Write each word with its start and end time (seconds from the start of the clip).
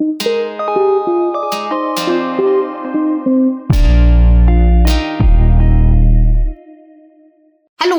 Hallo, 0.00 0.08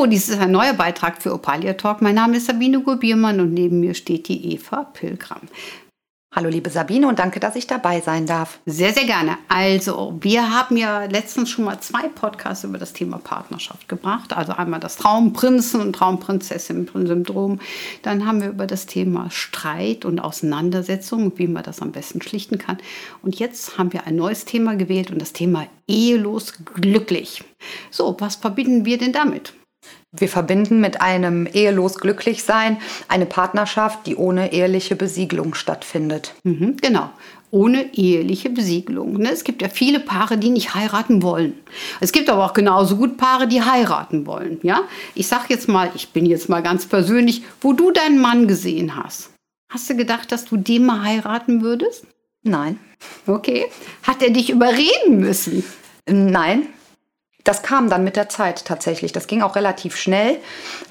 dies 0.08 0.29
ist 0.29 0.40
ein 0.40 0.50
neuer 0.50 0.74
Beitrag 0.74 1.22
für 1.22 1.32
Opalia 1.32 1.74
Talk. 1.74 2.02
Mein 2.02 2.16
Name 2.16 2.38
ist 2.38 2.48
Sabine 2.48 2.82
Gurbiermann 2.82 3.40
und 3.40 3.54
neben 3.54 3.82
mir 3.82 3.94
steht 3.94 4.28
die 4.29 4.56
Eva 4.56 4.86
Pilgram. 4.86 5.42
Hallo 6.33 6.47
liebe 6.47 6.70
Sabine 6.70 7.09
und 7.09 7.20
danke, 7.20 7.41
dass 7.41 7.57
ich 7.57 7.68
dabei 7.68 8.00
sein 8.00 8.25
darf. 8.25 8.61
Sehr, 8.66 8.93
sehr 8.93 9.04
gerne. 9.04 9.38
Also, 9.50 10.18
wir 10.21 10.50
haben 10.50 10.77
ja 10.77 11.04
letztens 11.04 11.50
schon 11.50 11.65
mal 11.65 11.82
zwei 11.82 12.07
Podcasts 12.07 12.64
über 12.64 12.77
das 12.77 12.93
Thema 12.93 13.18
Partnerschaft 13.18 13.89
gebracht. 13.89 14.32
Also 14.32 14.54
einmal 14.54 14.79
das 14.79 14.97
Traumprinzen- 14.97 15.82
und 15.82 15.93
Traumprinzessin-Syndrom. 15.93 17.59
Dann 18.02 18.25
haben 18.25 18.41
wir 18.41 18.47
über 18.47 18.65
das 18.65 18.86
Thema 18.86 19.29
Streit 19.29 20.05
und 20.05 20.21
Auseinandersetzung, 20.21 21.33
wie 21.36 21.47
man 21.47 21.64
das 21.64 21.82
am 21.82 21.91
besten 21.91 22.21
schlichten 22.21 22.57
kann. 22.57 22.77
Und 23.21 23.38
jetzt 23.38 23.78
haben 23.78 23.92
wir 23.92 24.07
ein 24.07 24.15
neues 24.15 24.45
Thema 24.45 24.78
gewählt 24.78 25.11
und 25.11 25.21
das 25.21 25.34
Thema 25.34 25.68
ehelos 25.86 26.54
glücklich. 26.64 27.43
So, 27.89 28.15
was 28.20 28.37
verbinden 28.37 28.86
wir 28.86 28.98
denn 28.98 29.11
damit? 29.11 29.54
Wir 30.14 30.28
verbinden 30.28 30.82
mit 30.82 31.00
einem 31.00 31.48
ehelos 31.52 31.96
Glücklichsein 31.96 32.78
eine 33.08 33.26
Partnerschaft, 33.26 34.06
die 34.06 34.17
ohne 34.17 34.52
eheliche 34.52 34.98
Besiegelung 34.98 35.54
stattfindet. 35.54 36.36
Mhm, 36.44 36.76
genau. 36.81 37.09
Ohne 37.50 37.94
eheliche 37.94 38.50
Besiegelung. 38.50 39.14
Ne? 39.17 39.31
Es 39.31 39.45
gibt 39.45 39.62
ja 39.62 39.70
viele 39.70 40.02
Paare, 40.02 40.38
die 40.38 40.50
nicht 40.50 40.76
heiraten 40.76 41.22
wollen. 41.22 41.54
Es 42.02 42.12
gibt 42.12 42.30
aber 42.30 42.45
auch 42.45 42.54
genauso 42.54 42.98
gut 42.98 43.16
Paare, 43.16 43.48
die 43.48 43.62
heiraten 43.62 44.26
wollen. 44.26 44.59
Ja? 44.64 44.81
Ich 45.16 45.28
sag 45.28 45.50
jetzt 45.50 45.70
mal, 45.70 45.92
ich 45.95 46.09
bin 46.09 46.26
jetzt 46.26 46.50
mal 46.50 46.62
ganz 46.62 46.86
persönlich, 46.86 47.44
wo 47.62 47.72
du 47.72 47.92
deinen 47.92 48.20
Mann 48.20 48.48
gesehen 48.48 49.02
hast. 49.02 49.32
Hast 49.72 49.90
du 49.90 49.95
gedacht, 49.95 50.32
dass 50.34 50.44
du 50.44 50.58
den 50.58 50.86
mal 50.86 51.04
heiraten 51.04 51.62
würdest? 51.62 52.06
Nein. 52.44 52.80
Okay. 53.28 53.68
Hat 54.04 54.22
er 54.22 54.32
dich 54.32 54.50
überreden 54.50 55.20
müssen? 55.20 55.64
Nein, 56.06 56.68
das 57.44 57.64
kam 57.64 57.89
dann 57.89 58.03
mit 58.03 58.16
der 58.16 58.30
Zeit 58.30 58.66
tatsächlich. 58.66 59.11
Das 59.11 59.28
ging 59.28 59.42
auch 59.42 59.56
relativ 59.56 59.95
schnell, 59.95 60.38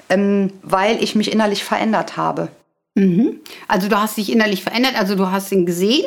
ähm, 0.09 0.53
weil 0.63 1.01
ich 1.03 1.15
mich 1.15 1.31
innerlich 1.31 1.63
verändert 1.63 2.17
habe. 2.17 2.49
Mhm. 2.95 3.39
Also 3.67 3.87
du 3.87 3.99
hast 3.99 4.17
dich 4.17 4.31
innerlich 4.31 4.63
verändert, 4.63 4.95
also 4.97 5.15
du 5.15 5.31
hast 5.31 5.51
ihn 5.51 5.65
gesehen, 5.65 6.05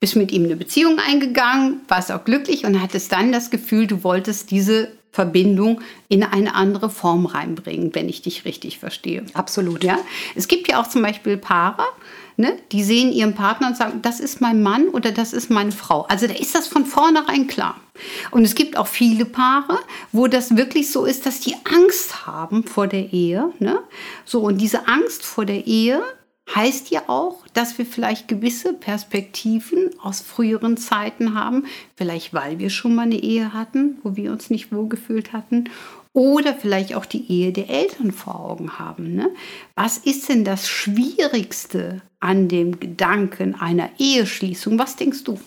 bist 0.00 0.16
mit 0.16 0.30
ihm 0.30 0.44
eine 0.44 0.56
Beziehung 0.56 0.98
eingegangen, 0.98 1.80
warst 1.88 2.12
auch 2.12 2.24
glücklich 2.24 2.64
und 2.64 2.80
hattest 2.80 3.12
dann 3.12 3.32
das 3.32 3.50
Gefühl, 3.50 3.86
du 3.86 4.04
wolltest 4.04 4.50
diese 4.50 4.90
Verbindung 5.10 5.80
in 6.08 6.22
eine 6.22 6.54
andere 6.54 6.90
Form 6.90 7.26
reinbringen, 7.26 7.94
wenn 7.94 8.08
ich 8.08 8.22
dich 8.22 8.44
richtig 8.44 8.78
verstehe. 8.78 9.24
Absolut. 9.32 9.82
Ja? 9.82 9.98
Es 10.36 10.48
gibt 10.48 10.68
ja 10.68 10.80
auch 10.80 10.86
zum 10.86 11.02
Beispiel 11.02 11.36
Paare, 11.36 11.82
Ne? 12.40 12.56
Die 12.70 12.84
sehen 12.84 13.10
ihren 13.12 13.34
Partner 13.34 13.66
und 13.66 13.76
sagen, 13.76 14.00
das 14.00 14.20
ist 14.20 14.40
mein 14.40 14.62
Mann 14.62 14.86
oder 14.90 15.10
das 15.10 15.32
ist 15.32 15.50
meine 15.50 15.72
Frau. 15.72 16.02
Also 16.02 16.28
da 16.28 16.34
ist 16.34 16.54
das 16.54 16.68
von 16.68 16.86
vornherein 16.86 17.48
klar. 17.48 17.74
Und 18.30 18.44
es 18.44 18.54
gibt 18.54 18.76
auch 18.76 18.86
viele 18.86 19.24
Paare, 19.24 19.80
wo 20.12 20.28
das 20.28 20.56
wirklich 20.56 20.92
so 20.92 21.04
ist, 21.04 21.26
dass 21.26 21.40
die 21.40 21.56
Angst 21.64 22.28
haben 22.28 22.62
vor 22.62 22.86
der 22.86 23.12
Ehe. 23.12 23.52
Ne? 23.58 23.80
So, 24.24 24.42
und 24.42 24.58
diese 24.58 24.86
Angst 24.86 25.24
vor 25.24 25.46
der 25.46 25.66
Ehe 25.66 26.00
heißt 26.54 26.90
ja 26.90 27.02
auch, 27.08 27.46
dass 27.52 27.78
wir 27.78 27.86
vielleicht 27.86 28.28
gewisse 28.28 28.72
Perspektiven 28.72 29.90
aus 30.02 30.20
früheren 30.20 30.76
Zeiten 30.76 31.34
haben, 31.34 31.66
vielleicht 31.96 32.32
weil 32.32 32.58
wir 32.58 32.70
schon 32.70 32.94
mal 32.94 33.02
eine 33.02 33.18
Ehe 33.18 33.52
hatten, 33.52 33.98
wo 34.02 34.16
wir 34.16 34.32
uns 34.32 34.50
nicht 34.50 34.72
wohlgefühlt 34.72 35.32
hatten 35.32 35.70
oder 36.12 36.54
vielleicht 36.54 36.94
auch 36.94 37.04
die 37.04 37.30
Ehe 37.30 37.52
der 37.52 37.70
Eltern 37.70 38.12
vor 38.12 38.40
Augen 38.40 38.78
haben. 38.78 39.14
Ne? 39.14 39.30
Was 39.74 39.98
ist 39.98 40.28
denn 40.28 40.44
das 40.44 40.68
Schwierigste 40.68 42.02
an 42.18 42.48
dem 42.48 42.80
Gedanken 42.80 43.54
einer 43.54 43.90
Eheschließung? 43.98 44.78
Was 44.78 44.96
denkst 44.96 45.24
du? 45.24 45.38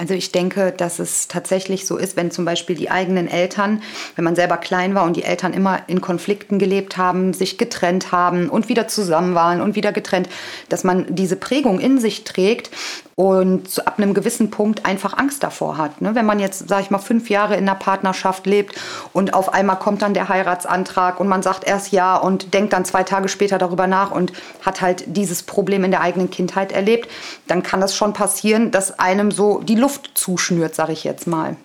Also 0.00 0.14
ich 0.14 0.30
denke, 0.30 0.70
dass 0.70 1.00
es 1.00 1.26
tatsächlich 1.26 1.84
so 1.84 1.96
ist, 1.96 2.16
wenn 2.16 2.30
zum 2.30 2.44
Beispiel 2.44 2.76
die 2.76 2.88
eigenen 2.88 3.26
Eltern, 3.26 3.82
wenn 4.14 4.24
man 4.24 4.36
selber 4.36 4.56
klein 4.56 4.94
war 4.94 5.04
und 5.04 5.16
die 5.16 5.24
Eltern 5.24 5.52
immer 5.52 5.80
in 5.88 6.00
Konflikten 6.00 6.60
gelebt 6.60 6.96
haben, 6.96 7.32
sich 7.32 7.58
getrennt 7.58 8.12
haben 8.12 8.48
und 8.48 8.68
wieder 8.68 8.86
zusammen 8.86 9.34
waren 9.34 9.60
und 9.60 9.74
wieder 9.74 9.90
getrennt, 9.90 10.28
dass 10.68 10.84
man 10.84 11.06
diese 11.08 11.34
Prägung 11.34 11.80
in 11.80 11.98
sich 11.98 12.22
trägt 12.22 12.70
und 13.18 13.84
ab 13.84 13.94
einem 13.98 14.14
gewissen 14.14 14.48
Punkt 14.48 14.86
einfach 14.86 15.18
Angst 15.18 15.42
davor 15.42 15.76
hat. 15.76 16.00
Ne? 16.00 16.14
Wenn 16.14 16.24
man 16.24 16.38
jetzt, 16.38 16.68
sage 16.68 16.82
ich 16.82 16.90
mal, 16.90 17.00
fünf 17.00 17.28
Jahre 17.30 17.56
in 17.56 17.68
einer 17.68 17.74
Partnerschaft 17.74 18.46
lebt 18.46 18.76
und 19.12 19.34
auf 19.34 19.52
einmal 19.52 19.76
kommt 19.80 20.02
dann 20.02 20.14
der 20.14 20.28
Heiratsantrag 20.28 21.18
und 21.18 21.26
man 21.26 21.42
sagt 21.42 21.64
erst 21.64 21.90
ja 21.90 22.16
und 22.16 22.54
denkt 22.54 22.72
dann 22.72 22.84
zwei 22.84 23.02
Tage 23.02 23.28
später 23.28 23.58
darüber 23.58 23.88
nach 23.88 24.12
und 24.12 24.32
hat 24.64 24.82
halt 24.82 25.02
dieses 25.08 25.42
Problem 25.42 25.82
in 25.82 25.90
der 25.90 26.00
eigenen 26.00 26.30
Kindheit 26.30 26.70
erlebt, 26.70 27.10
dann 27.48 27.64
kann 27.64 27.80
das 27.80 27.96
schon 27.96 28.12
passieren, 28.12 28.70
dass 28.70 29.00
einem 29.00 29.32
so 29.32 29.62
die 29.62 29.74
Luft 29.74 30.12
zuschnürt, 30.14 30.76
sage 30.76 30.92
ich 30.92 31.02
jetzt 31.02 31.26
mal. 31.26 31.56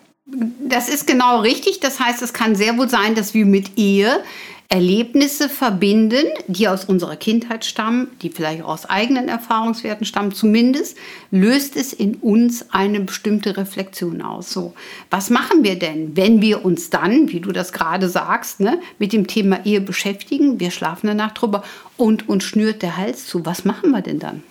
Das 0.58 0.88
ist 0.88 1.06
genau 1.06 1.38
richtig. 1.38 1.78
Das 1.78 2.00
heißt, 2.00 2.20
es 2.22 2.32
kann 2.32 2.56
sehr 2.56 2.76
wohl 2.78 2.88
sein, 2.88 3.14
dass 3.14 3.32
wir 3.32 3.46
mit 3.46 3.78
Ehe 3.78 4.24
Erlebnisse 4.68 5.48
verbinden, 5.48 6.26
die 6.48 6.66
aus 6.68 6.84
unserer 6.84 7.16
Kindheit 7.16 7.64
stammen, 7.64 8.08
die 8.22 8.30
vielleicht 8.30 8.62
aus 8.62 8.86
eigenen 8.86 9.28
Erfahrungswerten 9.28 10.06
stammen. 10.06 10.32
Zumindest 10.32 10.96
löst 11.30 11.76
es 11.76 11.92
in 11.92 12.16
uns 12.16 12.70
eine 12.70 13.00
bestimmte 13.00 13.56
Reflexion 13.56 14.22
aus. 14.22 14.50
So, 14.50 14.74
was 15.10 15.30
machen 15.30 15.62
wir 15.62 15.78
denn, 15.78 16.16
wenn 16.16 16.40
wir 16.40 16.64
uns 16.64 16.90
dann, 16.90 17.30
wie 17.30 17.40
du 17.40 17.52
das 17.52 17.72
gerade 17.72 18.08
sagst, 18.08 18.60
ne, 18.60 18.80
mit 18.98 19.12
dem 19.12 19.26
Thema 19.26 19.64
Ehe 19.64 19.80
beschäftigen? 19.80 20.58
Wir 20.58 20.70
schlafen 20.70 21.14
Nacht 21.14 21.40
drüber 21.40 21.62
und 21.96 22.28
uns 22.28 22.44
schnürt 22.44 22.82
der 22.82 22.96
Hals 22.96 23.26
zu. 23.26 23.46
Was 23.46 23.64
machen 23.64 23.90
wir 23.90 24.00
denn 24.00 24.18
dann? 24.18 24.42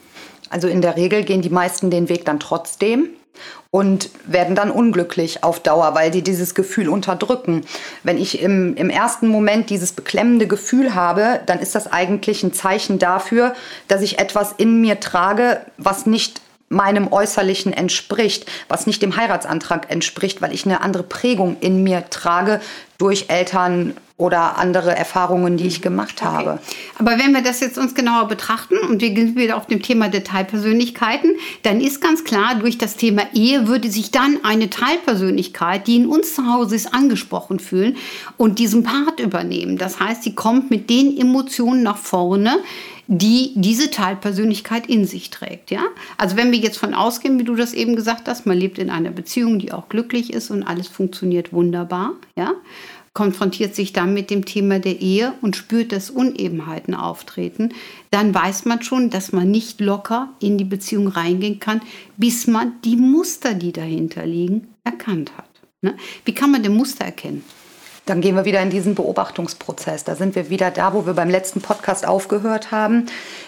Also 0.50 0.68
in 0.68 0.82
der 0.82 0.96
Regel 0.96 1.24
gehen 1.24 1.42
die 1.42 1.50
meisten 1.50 1.90
den 1.90 2.10
Weg 2.10 2.26
dann 2.26 2.40
trotzdem 2.40 3.10
und 3.72 4.10
werden 4.26 4.56
dann 4.56 4.70
unglücklich 4.70 5.44
auf 5.44 5.60
Dauer, 5.60 5.96
weil 5.96 6.12
die 6.12 6.22
dieses 6.22 6.54
Gefühl 6.54 6.90
unterdrücken. 6.90 7.66
Wenn 8.04 8.18
ich 8.18 8.42
im, 8.42 8.76
im 8.76 8.90
ersten 8.90 9.28
Moment 9.28 9.70
dieses 9.70 9.94
beklemmende 9.94 10.48
Gefühl 10.48 10.94
habe, 10.94 11.42
dann 11.46 11.60
ist 11.60 11.76
das 11.76 11.92
eigentlich 11.92 12.44
ein 12.44 12.54
Zeichen 12.54 13.00
dafür, 13.00 13.56
dass 13.88 14.02
ich 14.02 14.20
etwas 14.20 14.54
in 14.54 14.82
mir 14.82 15.00
trage, 15.00 15.62
was 15.78 16.06
nicht 16.06 16.42
meinem 16.70 17.12
Äußerlichen 17.12 17.72
entspricht, 17.72 18.50
was 18.68 18.88
nicht 18.88 19.02
dem 19.02 19.16
Heiratsantrag 19.16 19.92
entspricht, 19.92 20.42
weil 20.42 20.54
ich 20.54 20.66
eine 20.66 20.82
andere 20.82 21.04
Prägung 21.04 21.58
in 21.60 21.84
mir 21.84 22.10
trage 22.10 22.60
durch 22.98 23.26
Eltern, 23.30 23.96
oder 24.18 24.58
andere 24.58 24.96
Erfahrungen, 24.96 25.58
die 25.58 25.66
ich 25.66 25.82
gemacht 25.82 26.22
okay. 26.22 26.26
habe. 26.26 26.60
Aber 27.00 27.18
wenn 27.18 27.32
wir 27.32 27.42
das 27.42 27.60
jetzt 27.62 27.78
uns 27.78 27.96
genauer 27.96 28.28
betrachten 28.28 28.78
und 28.78 29.02
wir 29.02 29.16
sind 29.16 29.36
wieder 29.36 29.58
auf 29.58 29.66
dem 29.66 29.82
Thema 29.82 30.08
Detailpersönlichkeiten, 30.08 31.36
dann 31.64 31.82
ist 31.82 32.00
ganz 32.00 32.24
klar, 32.24 32.56
durch 32.56 32.78
das 32.78 32.96
Thema 32.96 33.24
Ehe 33.34 33.68
würde 33.68 33.90
sich 33.90 34.12
dann 34.12 34.40
eine 34.44 34.70
Teilpersönlichkeit, 34.70 35.88
die 35.88 35.96
in 35.96 36.08
uns 36.08 36.36
zu 36.36 36.46
Hause 36.46 36.76
ist, 36.76 36.94
angesprochen 36.94 37.60
fühlen 37.60 37.98
und 38.38 38.60
diesen 38.60 38.84
Part 38.84 39.20
übernehmen. 39.20 39.78
Das 39.78 40.00
heißt, 40.00 40.24
sie 40.24 40.36
kommt 40.36 40.70
mit 40.70 40.90
den 40.90 41.18
Emotionen 41.18 41.82
nach 41.82 41.98
vorne, 41.98 42.60
die 43.08 43.52
diese 43.56 43.92
Teilpersönlichkeit 43.92 44.88
in 44.88 45.06
sich 45.06 45.30
trägt. 45.30 45.72
Ja? 45.72 45.84
Also 46.18 46.38
wenn 46.38 46.52
wir 46.52 46.60
jetzt 46.60 46.78
von 46.78 46.94
ausgehen, 46.94 47.38
wie 47.40 47.44
du 47.44 47.56
das 47.56 47.74
eben 47.74 47.96
gesagt 47.96 48.28
hast, 48.28 48.46
man 48.46 48.58
lebt 48.58 48.78
in 48.78 48.90
einer 48.90 49.12
Beziehung, 49.12 49.60
die 49.60 49.74
auch 49.74 49.90
glücklich 49.90 50.32
ist 50.32 50.52
und 50.52 50.64
alles 50.64 50.88
funktioniert 50.88 51.52
wunderbar, 51.52 52.14
ja, 52.38 52.54
konfrontiert 53.14 53.76
sich 53.76 53.94
dann 53.94 54.14
mit 54.14 54.30
dem 54.30 54.46
Thema 54.46 54.80
der 54.80 55.00
Ehe 55.00 55.34
und 55.42 55.56
spürt, 55.56 55.92
dass 55.92 56.10
Unebenheiten 56.10 56.96
auftreten, 56.96 57.70
dann 58.10 58.34
weiß 58.34 58.66
man 58.66 58.82
schon, 58.82 59.10
dass 59.10 59.32
man 59.32 59.52
nicht 59.52 59.80
locker 59.80 60.30
in 60.40 60.58
die 60.58 60.64
Beziehung 60.64 61.08
reingehen 61.08 61.60
kann, 61.60 61.82
bis 62.18 62.48
man 62.48 62.74
die 62.84 62.96
Muster, 62.96 63.54
die 63.54 63.72
dahinter 63.72 64.26
liegen, 64.26 64.68
erkannt 64.84 65.38
hat. 65.38 65.50
Ne? 65.82 65.96
Wie 66.26 66.34
kann 66.34 66.52
man 66.52 66.64
denn 66.64 66.76
Muster 66.76 67.06
erkennen? 67.06 67.44
Dann 68.06 68.20
gehen 68.20 68.36
wir 68.36 68.44
wieder 68.44 68.62
in 68.62 68.70
diesen 68.70 68.96
Beobachtungsprozess. 68.96 70.04
Da 70.04 70.16
sind 70.16 70.36
wir 70.36 70.50
wieder 70.50 70.72
da, 70.72 70.94
wo 70.94 71.06
wir 71.06 71.14
beim 71.14 71.30
letzten 71.30 71.62
Podcast 71.62 72.06
aufgehört 72.06 72.72
haben. 72.72 73.06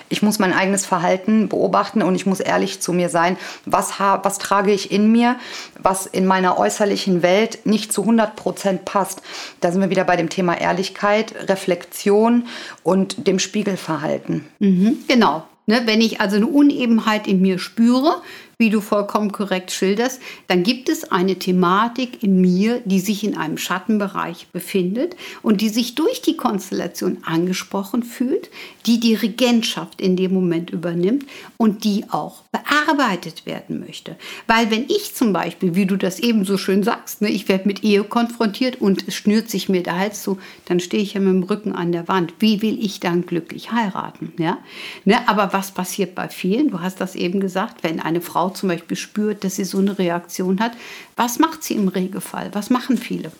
Ich 0.07 0.21
muss 0.21 0.39
mein 0.39 0.53
eigenes 0.53 0.85
Verhalten 0.85 1.49
beobachten 1.49 2.01
und 2.01 2.15
ich 2.15 2.25
muss 2.25 2.39
ehrlich 2.39 2.81
zu 2.81 2.93
mir 2.93 3.09
sein. 3.09 3.35
Was, 3.65 3.99
was 3.99 4.37
trage 4.37 4.71
ich 4.71 4.91
in 4.91 5.11
mir, 5.11 5.35
was 5.81 6.05
in 6.05 6.25
meiner 6.25 6.57
äußerlichen 6.57 7.21
Welt 7.21 7.65
nicht 7.65 7.91
zu 7.91 8.01
100 8.01 8.37
Prozent 8.37 8.85
passt? 8.85 9.21
Da 9.59 9.71
sind 9.71 9.81
wir 9.81 9.89
wieder 9.89 10.05
bei 10.05 10.15
dem 10.15 10.29
Thema 10.29 10.57
Ehrlichkeit, 10.57 11.35
Reflexion 11.49 12.47
und 12.83 13.27
dem 13.27 13.39
Spiegelverhalten. 13.39 14.45
Mhm, 14.59 14.99
genau. 15.07 15.43
Ne, 15.67 15.81
wenn 15.85 15.99
ich 15.99 16.21
also 16.21 16.35
eine 16.35 16.45
Unebenheit 16.45 17.27
in 17.27 17.41
mir 17.41 17.57
spüre, 17.57 18.21
wie 18.57 18.69
du 18.69 18.81
vollkommen 18.81 19.31
korrekt 19.31 19.71
schilderst, 19.71 20.21
dann 20.47 20.63
gibt 20.63 20.89
es 20.89 21.11
eine 21.11 21.37
Thematik 21.37 22.23
in 22.23 22.39
mir, 22.39 22.81
die 22.85 22.99
sich 22.99 23.23
in 23.23 23.35
einem 23.37 23.57
Schattenbereich 23.57 24.47
befindet 24.53 25.15
und 25.41 25.61
die 25.61 25.69
sich 25.69 25.95
durch 25.95 26.21
die 26.21 26.37
Konstellation 26.37 27.17
angesprochen 27.25 28.03
fühlt, 28.03 28.49
die 28.85 28.99
die 28.99 29.15
Regentschaft 29.15 30.01
in 30.01 30.15
dem 30.15 30.33
Moment 30.33 30.69
übernimmt 30.69 31.25
und 31.57 31.83
die 31.83 32.05
auch 32.09 32.43
bearbeitet 32.51 33.45
werden 33.45 33.79
möchte. 33.79 34.15
Weil 34.47 34.71
wenn 34.71 34.85
ich 34.87 35.15
zum 35.15 35.33
Beispiel, 35.33 35.75
wie 35.75 35.85
du 35.85 35.97
das 35.97 36.19
eben 36.19 36.45
so 36.45 36.57
schön 36.57 36.83
sagst, 36.83 37.21
ne, 37.21 37.29
ich 37.29 37.47
werde 37.47 37.67
mit 37.67 37.83
Ehe 37.83 38.03
konfrontiert 38.03 38.81
und 38.81 39.07
es 39.07 39.15
schnürt 39.15 39.49
sich 39.49 39.69
mir 39.69 39.83
der 39.83 39.97
Hals 39.97 40.23
zu, 40.23 40.37
dann 40.65 40.79
stehe 40.79 41.03
ich 41.03 41.13
ja 41.13 41.19
mit 41.19 41.33
dem 41.33 41.43
Rücken 41.43 41.73
an 41.73 41.91
der 41.91 42.07
Wand. 42.07 42.33
Wie 42.39 42.61
will 42.61 42.77
ich 42.83 42.99
dann 42.99 43.25
glücklich 43.25 43.71
heiraten? 43.71 44.33
Ja? 44.37 44.59
Ne, 45.03 45.27
aber 45.27 45.51
was 45.53 45.71
passiert 45.71 46.15
bei 46.15 46.29
vielen? 46.29 46.69
Du 46.69 46.79
hast 46.79 47.01
das 47.01 47.15
eben 47.15 47.39
gesagt, 47.39 47.83
wenn 47.83 47.99
eine 47.99 48.21
Frau 48.21 48.44
Frau 48.45 48.49
zum 48.51 48.69
Beispiel 48.69 48.97
spürt, 48.97 49.43
dass 49.43 49.55
sie 49.55 49.63
so 49.63 49.79
eine 49.79 49.97
Reaktion 49.97 50.59
hat, 50.59 50.73
was 51.15 51.39
macht 51.39 51.63
sie 51.63 51.73
im 51.73 51.87
Regelfall? 51.87 52.49
Was 52.53 52.69
machen 52.69 52.97
viele? 52.97 53.31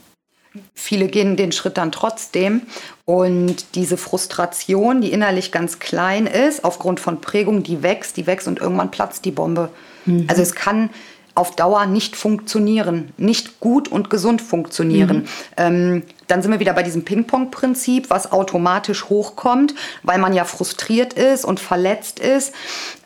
Viele 0.74 1.08
gehen 1.08 1.36
den 1.36 1.52
Schritt 1.52 1.78
dann 1.78 1.92
trotzdem 1.92 2.62
und 3.04 3.76
diese 3.76 3.98
Frustration, 3.98 5.02
die 5.02 5.12
innerlich 5.12 5.52
ganz 5.52 5.80
klein 5.80 6.28
ist, 6.28 6.64
aufgrund 6.64 7.00
von 7.00 7.20
Prägung, 7.22 7.62
die 7.62 7.84
wächst, 7.84 8.18
die 8.18 8.26
wächst 8.26 8.48
und 8.48 8.60
irgendwann 8.60 8.90
platzt 8.90 9.26
die 9.26 9.32
Bombe. 9.32 9.70
Mhm. 10.06 10.26
Also 10.28 10.42
es 10.42 10.56
kann 10.56 10.90
auf 11.36 11.56
Dauer 11.56 11.86
nicht 11.86 12.16
funktionieren, 12.16 13.12
nicht 13.18 13.60
gut 13.60 13.90
und 13.90 14.10
gesund 14.10 14.42
funktionieren. 14.42 15.18
Mhm. 15.18 15.28
Ähm, 15.58 16.04
dann 16.28 16.42
sind 16.42 16.52
wir 16.52 16.60
wieder 16.60 16.74
bei 16.74 16.84
diesem 16.84 17.06
Ping-Pong-Prinzip, 17.06 18.10
was 18.10 18.32
automatisch 18.32 19.06
hochkommt, 19.06 19.76
weil 20.04 20.18
man 20.18 20.34
ja 20.34 20.44
frustriert 20.44 21.14
ist 21.14 21.46
und 21.46 21.60
verletzt 21.60 22.20
ist. 22.20 22.54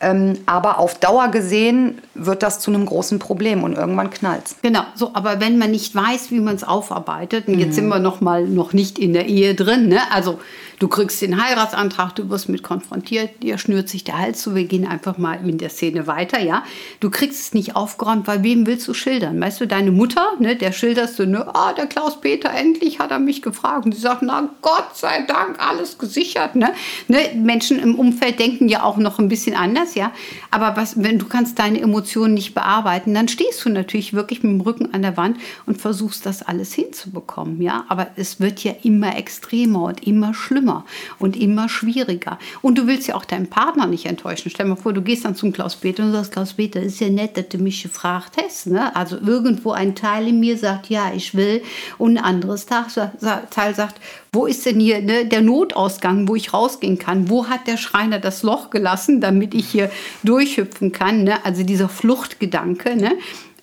Ähm, 0.00 0.38
aber 0.46 0.78
auf 0.78 0.94
Dauer 0.98 1.28
gesehen 1.28 2.00
wird 2.14 2.42
das 2.42 2.60
zu 2.60 2.70
einem 2.70 2.86
großen 2.86 3.18
Problem 3.18 3.64
und 3.64 3.76
irgendwann 3.76 4.10
knallt 4.10 4.46
es. 4.46 4.56
Genau, 4.62 4.82
so, 4.94 5.10
aber 5.14 5.40
wenn 5.40 5.58
man 5.58 5.70
nicht 5.70 5.94
weiß, 5.94 6.30
wie 6.30 6.40
man 6.40 6.56
es 6.56 6.64
aufarbeitet, 6.64 7.48
und 7.48 7.58
jetzt 7.58 7.70
mhm. 7.70 7.74
sind 7.74 7.88
wir 7.88 7.98
noch 7.98 8.20
mal 8.20 8.46
noch 8.46 8.72
nicht 8.72 8.98
in 8.98 9.12
der 9.12 9.26
Ehe 9.26 9.54
drin, 9.54 9.88
ne? 9.88 10.00
also 10.12 10.40
du 10.80 10.88
kriegst 10.88 11.20
den 11.20 11.40
Heiratsantrag, 11.40 12.14
du 12.16 12.28
wirst 12.30 12.48
mit 12.48 12.62
konfrontiert, 12.62 13.42
dir 13.42 13.58
schnürt 13.58 13.88
sich 13.88 14.02
der 14.02 14.18
Hals 14.18 14.40
zu, 14.40 14.54
wir 14.54 14.64
gehen 14.64 14.86
einfach 14.86 15.18
mal 15.18 15.38
in 15.46 15.58
der 15.58 15.68
Szene 15.68 16.06
weiter, 16.06 16.40
ja. 16.40 16.64
Du 17.00 17.10
kriegst 17.10 17.38
es 17.38 17.54
nicht 17.54 17.76
aufgeräumt, 17.76 18.26
weil 18.26 18.42
wem 18.42 18.66
willst 18.66 18.88
du 18.88 18.94
schildern? 18.94 19.40
Weißt 19.40 19.60
du, 19.60 19.66
deine 19.66 19.92
Mutter, 19.92 20.26
ne, 20.38 20.56
der 20.56 20.72
schilderst 20.72 21.18
du, 21.18 21.26
ne, 21.26 21.54
ah, 21.54 21.74
der 21.74 21.86
Klaus-Peter, 21.86 22.50
endlich 22.50 22.98
hat 22.98 23.10
er 23.10 23.18
mich 23.18 23.42
gefragt. 23.42 23.84
Und 23.84 23.94
sie 23.94 24.00
sagt, 24.00 24.22
na 24.22 24.48
Gott 24.62 24.96
sei 24.96 25.22
Dank, 25.28 25.60
alles 25.60 25.98
gesichert, 25.98 26.56
ne? 26.56 26.72
ne? 27.08 27.18
Menschen 27.34 27.78
im 27.78 27.96
Umfeld 27.96 28.38
denken 28.38 28.68
ja 28.68 28.82
auch 28.82 28.96
noch 28.96 29.18
ein 29.18 29.28
bisschen 29.28 29.54
anders, 29.54 29.94
ja. 29.94 30.12
Aber 30.50 30.76
was, 30.76 31.02
wenn 31.02 31.18
du 31.18 31.26
kannst 31.26 31.58
deine 31.58 31.80
Emotionen 31.80 32.32
nicht 32.32 32.54
bearbeiten, 32.54 33.12
dann 33.12 33.28
stehst 33.28 33.66
du 33.66 33.68
natürlich 33.68 34.14
wirklich 34.14 34.42
mit 34.42 34.52
dem 34.52 34.62
Rücken 34.62 34.94
an 34.94 35.02
der 35.02 35.18
Wand 35.18 35.36
und 35.66 35.78
versuchst 35.78 36.24
das 36.24 36.42
alles 36.42 36.72
hinzubekommen, 36.72 37.60
ja. 37.60 37.84
Aber 37.88 38.06
es 38.16 38.40
wird 38.40 38.64
ja 38.64 38.72
immer 38.82 39.18
extremer 39.18 39.82
und 39.82 40.06
immer 40.06 40.32
schlimmer 40.32 40.69
schlimmer 40.70 40.84
und 41.18 41.36
immer 41.36 41.68
schwieriger. 41.68 42.38
Und 42.62 42.78
du 42.78 42.86
willst 42.86 43.08
ja 43.08 43.14
auch 43.14 43.24
deinen 43.24 43.48
Partner 43.48 43.86
nicht 43.86 44.06
enttäuschen. 44.06 44.50
Stell 44.50 44.66
dir 44.66 44.70
mal 44.70 44.76
vor, 44.76 44.92
du 44.92 45.02
gehst 45.02 45.24
dann 45.24 45.34
zum 45.34 45.52
Klaus-Peter 45.52 46.04
und 46.04 46.12
sagst, 46.12 46.32
Klaus-Peter, 46.32 46.80
ist 46.80 47.00
ja 47.00 47.08
nett, 47.08 47.36
dass 47.36 47.48
du 47.48 47.58
mich 47.58 47.82
gefragt 47.82 48.36
hast. 48.42 48.68
Ne? 48.68 48.94
Also 48.94 49.16
irgendwo 49.18 49.72
ein 49.72 49.94
Teil 49.94 50.28
in 50.28 50.40
mir 50.40 50.56
sagt, 50.56 50.88
ja, 50.88 51.12
ich 51.14 51.34
will. 51.34 51.62
Und 51.98 52.18
ein 52.18 52.24
anderes 52.24 52.66
Teil 52.66 53.74
sagt, 53.74 54.00
wo 54.32 54.46
ist 54.46 54.64
denn 54.64 54.78
hier 54.78 55.00
ne, 55.02 55.26
der 55.26 55.40
Notausgang, 55.40 56.28
wo 56.28 56.36
ich 56.36 56.54
rausgehen 56.54 56.98
kann? 56.98 57.28
Wo 57.28 57.48
hat 57.48 57.66
der 57.66 57.76
Schreiner 57.76 58.20
das 58.20 58.42
Loch 58.42 58.70
gelassen, 58.70 59.20
damit 59.20 59.54
ich 59.54 59.68
hier 59.68 59.90
durchhüpfen 60.22 60.92
kann? 60.92 61.24
Ne? 61.24 61.44
Also 61.44 61.64
dieser 61.64 61.88
Fluchtgedanke. 61.88 62.96
Ne? 62.96 63.12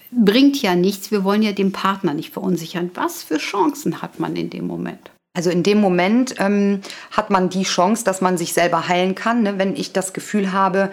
bringt 0.10 0.62
ja 0.62 0.74
nichts. 0.74 1.12
Wir 1.12 1.26
wollen 1.26 1.42
ja 1.42 1.52
den 1.52 1.74
Partner 1.74 2.14
nicht 2.14 2.32
verunsichern. 2.32 2.92
Was 2.94 3.24
für 3.24 3.38
Chancen 3.38 4.02
hat 4.02 4.22
man 4.22 4.38
in 4.38 4.50
dem 4.50 4.66
Moment? 4.66 5.12
Also 5.38 5.52
in 5.52 5.62
dem 5.62 5.80
Moment 5.80 6.34
ähm, 6.40 6.82
hat 7.12 7.30
man 7.30 7.50
die 7.50 7.62
Chance, 7.62 8.04
dass 8.04 8.22
man 8.22 8.40
sich 8.40 8.54
selber 8.54 8.88
heilen 8.88 9.14
kann. 9.14 9.44
Ne? 9.44 9.60
Wenn 9.60 9.76
ich 9.76 9.94
das 9.94 10.14
Gefühl 10.14 10.52
habe, 10.52 10.90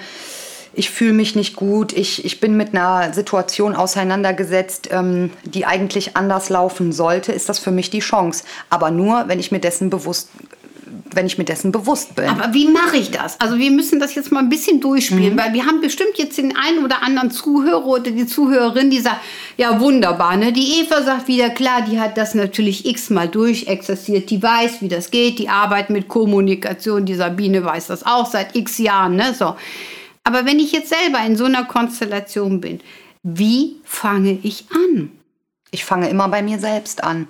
ich 0.75 0.91
fühle 0.91 1.15
mich 1.15 1.35
nicht 1.35 1.57
gut, 1.57 1.95
ich, 1.95 2.27
ich 2.27 2.41
bin 2.41 2.55
mit 2.55 2.75
einer 2.75 3.15
Situation 3.15 3.75
auseinandergesetzt, 3.75 4.91
ähm, 4.93 5.31
die 5.45 5.65
eigentlich 5.65 6.15
anders 6.19 6.51
laufen 6.51 6.93
sollte, 6.93 7.33
ist 7.33 7.49
das 7.49 7.59
für 7.59 7.71
mich 7.71 7.89
die 7.89 8.01
Chance. 8.01 8.45
Aber 8.69 8.91
nur, 8.91 9.29
wenn 9.29 9.41
ich 9.41 9.51
mir 9.51 9.61
dessen 9.61 9.89
bewusst 9.89 10.29
wenn 11.15 11.27
ich 11.27 11.39
mir 11.39 11.45
dessen 11.45 11.73
bewusst 11.73 12.15
bin. 12.15 12.27
Aber 12.27 12.53
wie 12.55 12.69
mache 12.69 12.97
ich 12.97 13.11
das? 13.11 13.41
Also 13.41 13.59
wir 13.59 13.71
müssen 13.71 14.01
das 14.01 14.15
jetzt 14.15 14.33
mal 14.33 14.41
ein 14.41 14.49
bisschen 14.49 14.81
durchspielen, 14.81 15.35
mhm. 15.35 15.39
weil 15.39 15.53
wir 15.53 15.67
haben 15.67 15.81
bestimmt 15.81 16.17
jetzt 16.17 16.39
den 16.39 16.57
einen 16.57 16.85
oder 16.85 17.03
anderen 17.03 17.31
Zuhörer 17.31 17.87
oder 17.87 18.11
die 18.11 18.27
Zuhörerin, 18.27 18.91
die 18.91 19.01
sagt, 19.01 19.21
ja 19.57 19.81
wunderbar, 19.81 20.37
ne? 20.37 20.53
Die 20.53 20.81
Eva 20.81 21.03
sagt 21.03 21.29
wieder, 21.29 21.51
klar, 21.51 21.83
die 21.83 22.01
hat 22.01 22.17
das 22.17 22.35
natürlich 22.35 22.87
x-mal 22.87 23.29
durchexerziert, 23.29 24.31
die 24.31 24.43
weiß, 24.43 24.81
wie 24.81 24.89
das 24.89 25.11
geht, 25.11 25.39
die 25.39 25.49
arbeitet 25.49 25.91
mit 25.91 26.09
Kommunikation, 26.09 27.05
die 27.05 27.15
Sabine 27.15 27.65
weiß 27.65 27.89
das 27.89 28.05
auch 28.05 28.27
seit 28.27 28.57
x 28.57 28.79
Jahren, 28.79 29.17
ne? 29.17 29.35
So. 29.35 29.57
Aber 30.25 30.47
wenn 30.47 30.59
ich 30.59 30.73
jetzt 30.73 30.89
selber 30.89 31.19
in 31.25 31.37
so 31.37 31.45
einer 31.45 31.65
Konstellation 31.65 32.61
bin, 32.61 32.81
wie 33.23 33.77
fange 33.85 34.39
ich 34.43 34.67
an? 34.71 35.11
Ich 35.71 35.85
fange 35.85 36.09
immer 36.09 36.29
bei 36.29 36.43
mir 36.43 36.59
selbst 36.59 37.03
an. 37.03 37.27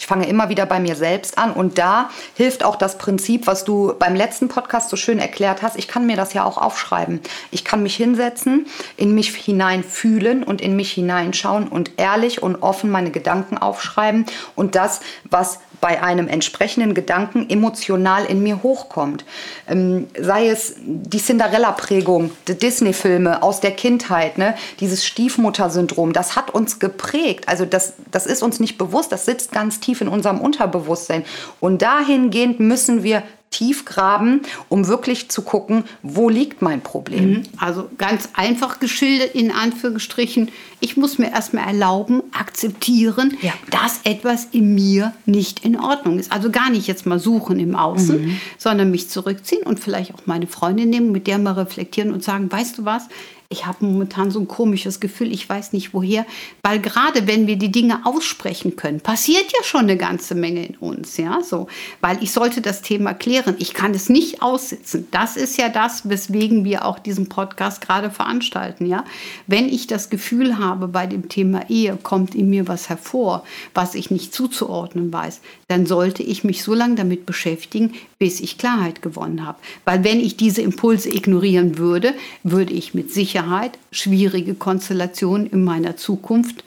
Ich 0.00 0.06
fange 0.06 0.26
immer 0.26 0.48
wieder 0.48 0.64
bei 0.64 0.80
mir 0.80 0.96
selbst 0.96 1.36
an 1.36 1.52
und 1.52 1.76
da 1.76 2.08
hilft 2.34 2.64
auch 2.64 2.76
das 2.76 2.96
Prinzip, 2.96 3.46
was 3.46 3.64
du 3.64 3.92
beim 3.98 4.16
letzten 4.16 4.48
Podcast 4.48 4.88
so 4.88 4.96
schön 4.96 5.18
erklärt 5.18 5.60
hast. 5.60 5.76
Ich 5.76 5.88
kann 5.88 6.06
mir 6.06 6.16
das 6.16 6.32
ja 6.32 6.44
auch 6.44 6.56
aufschreiben. 6.56 7.20
Ich 7.50 7.66
kann 7.66 7.82
mich 7.82 7.96
hinsetzen, 7.96 8.66
in 8.96 9.14
mich 9.14 9.34
hineinfühlen 9.36 10.42
und 10.42 10.62
in 10.62 10.74
mich 10.74 10.90
hineinschauen 10.92 11.68
und 11.68 11.92
ehrlich 11.98 12.42
und 12.42 12.62
offen 12.62 12.90
meine 12.90 13.10
Gedanken 13.10 13.58
aufschreiben 13.58 14.24
und 14.56 14.74
das, 14.74 15.00
was 15.24 15.58
bei 15.80 16.02
einem 16.02 16.28
entsprechenden 16.28 16.94
Gedanken 16.94 17.48
emotional 17.48 18.24
in 18.24 18.42
mir 18.42 18.62
hochkommt. 18.62 19.24
Ähm, 19.68 20.08
sei 20.18 20.48
es 20.48 20.74
die 20.78 21.18
Cinderella-Prägung, 21.18 22.30
die 22.48 22.54
Disney-Filme 22.54 23.42
aus 23.42 23.60
der 23.60 23.72
Kindheit, 23.72 24.38
ne? 24.38 24.54
dieses 24.80 25.06
Stiefmutter-Syndrom, 25.06 26.12
das 26.12 26.36
hat 26.36 26.50
uns 26.50 26.78
geprägt. 26.78 27.48
Also 27.48 27.64
das, 27.64 27.94
das 28.10 28.26
ist 28.26 28.42
uns 28.42 28.60
nicht 28.60 28.78
bewusst, 28.78 29.12
das 29.12 29.24
sitzt 29.24 29.52
ganz 29.52 29.80
tief 29.80 30.00
in 30.00 30.08
unserem 30.08 30.40
Unterbewusstsein. 30.40 31.24
Und 31.60 31.82
dahingehend 31.82 32.60
müssen 32.60 33.02
wir 33.02 33.22
tief 33.60 33.84
graben, 33.84 34.40
um 34.70 34.86
wirklich 34.86 35.28
zu 35.28 35.42
gucken, 35.42 35.84
wo 36.02 36.30
liegt 36.30 36.62
mein 36.62 36.80
Problem. 36.80 37.30
Mhm. 37.30 37.42
Also 37.58 37.90
ganz 37.98 38.30
einfach 38.32 38.80
geschildert 38.80 39.34
in 39.34 39.50
Anführungsstrichen, 39.50 40.48
ich 40.80 40.96
muss 40.96 41.18
mir 41.18 41.30
erstmal 41.30 41.66
erlauben, 41.66 42.22
akzeptieren, 42.32 43.36
ja. 43.42 43.52
dass 43.70 44.00
etwas 44.04 44.46
in 44.52 44.74
mir 44.74 45.12
nicht 45.26 45.62
in 45.62 45.78
Ordnung 45.78 46.18
ist. 46.18 46.32
Also 46.32 46.50
gar 46.50 46.70
nicht 46.70 46.86
jetzt 46.86 47.04
mal 47.04 47.18
suchen 47.18 47.60
im 47.60 47.76
Außen, 47.76 48.28
mhm. 48.28 48.40
sondern 48.56 48.90
mich 48.90 49.10
zurückziehen 49.10 49.62
und 49.64 49.78
vielleicht 49.78 50.14
auch 50.14 50.22
meine 50.24 50.46
Freundin 50.46 50.88
nehmen, 50.88 51.12
mit 51.12 51.26
der 51.26 51.36
mal 51.36 51.52
reflektieren 51.52 52.14
und 52.14 52.24
sagen, 52.24 52.50
weißt 52.50 52.78
du 52.78 52.86
was, 52.86 53.08
ich 53.52 53.66
habe 53.66 53.84
momentan 53.84 54.30
so 54.30 54.38
ein 54.38 54.46
komisches 54.46 55.00
Gefühl, 55.00 55.32
ich 55.32 55.48
weiß 55.48 55.72
nicht 55.72 55.92
woher, 55.92 56.24
weil 56.62 56.78
gerade 56.78 57.26
wenn 57.26 57.48
wir 57.48 57.56
die 57.56 57.72
Dinge 57.72 58.06
aussprechen 58.06 58.76
können, 58.76 59.00
passiert 59.00 59.52
ja 59.52 59.64
schon 59.64 59.80
eine 59.80 59.96
ganze 59.96 60.36
Menge 60.36 60.64
in 60.64 60.76
uns, 60.76 61.16
ja, 61.16 61.42
so, 61.42 61.66
weil 62.00 62.22
ich 62.22 62.30
sollte 62.30 62.60
das 62.60 62.80
Thema 62.80 63.12
klären, 63.12 63.56
ich 63.58 63.74
kann 63.74 63.92
es 63.92 64.08
nicht 64.08 64.40
aussitzen. 64.40 65.08
Das 65.10 65.36
ist 65.36 65.58
ja 65.58 65.68
das, 65.68 66.08
weswegen 66.08 66.64
wir 66.64 66.84
auch 66.84 67.00
diesen 67.00 67.28
Podcast 67.28 67.80
gerade 67.80 68.12
veranstalten, 68.12 68.86
ja. 68.86 69.04
Wenn 69.48 69.68
ich 69.68 69.88
das 69.88 70.10
Gefühl 70.10 70.58
habe, 70.58 70.86
bei 70.86 71.08
dem 71.08 71.28
Thema 71.28 71.68
Ehe 71.68 71.98
kommt 72.00 72.36
in 72.36 72.50
mir 72.50 72.68
was 72.68 72.88
hervor, 72.88 73.42
was 73.74 73.96
ich 73.96 74.12
nicht 74.12 74.32
zuzuordnen 74.32 75.12
weiß, 75.12 75.40
dann 75.66 75.86
sollte 75.86 76.22
ich 76.22 76.44
mich 76.44 76.62
so 76.62 76.72
lange 76.72 76.94
damit 76.94 77.26
beschäftigen, 77.26 77.94
bis 78.20 78.38
ich 78.40 78.58
Klarheit 78.58 79.00
gewonnen 79.00 79.46
habe, 79.46 79.58
weil 79.86 80.04
wenn 80.04 80.20
ich 80.20 80.36
diese 80.36 80.60
Impulse 80.60 81.08
ignorieren 81.08 81.78
würde, 81.78 82.14
würde 82.44 82.74
ich 82.74 82.92
mit 82.92 83.10
Sicherheit 83.10 83.78
schwierige 83.90 84.54
Konstellationen 84.54 85.46
in 85.46 85.64
meiner 85.64 85.96
Zukunft 85.96 86.62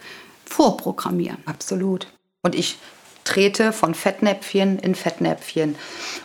vorprogrammieren. 0.46 1.38
Absolut. 1.46 2.08
Und 2.42 2.56
ich 2.56 2.78
trete 3.24 3.74
von 3.74 3.94
Fettnäpfchen 3.94 4.80
in 4.80 4.96
Fettnäpfchen. 4.96 5.76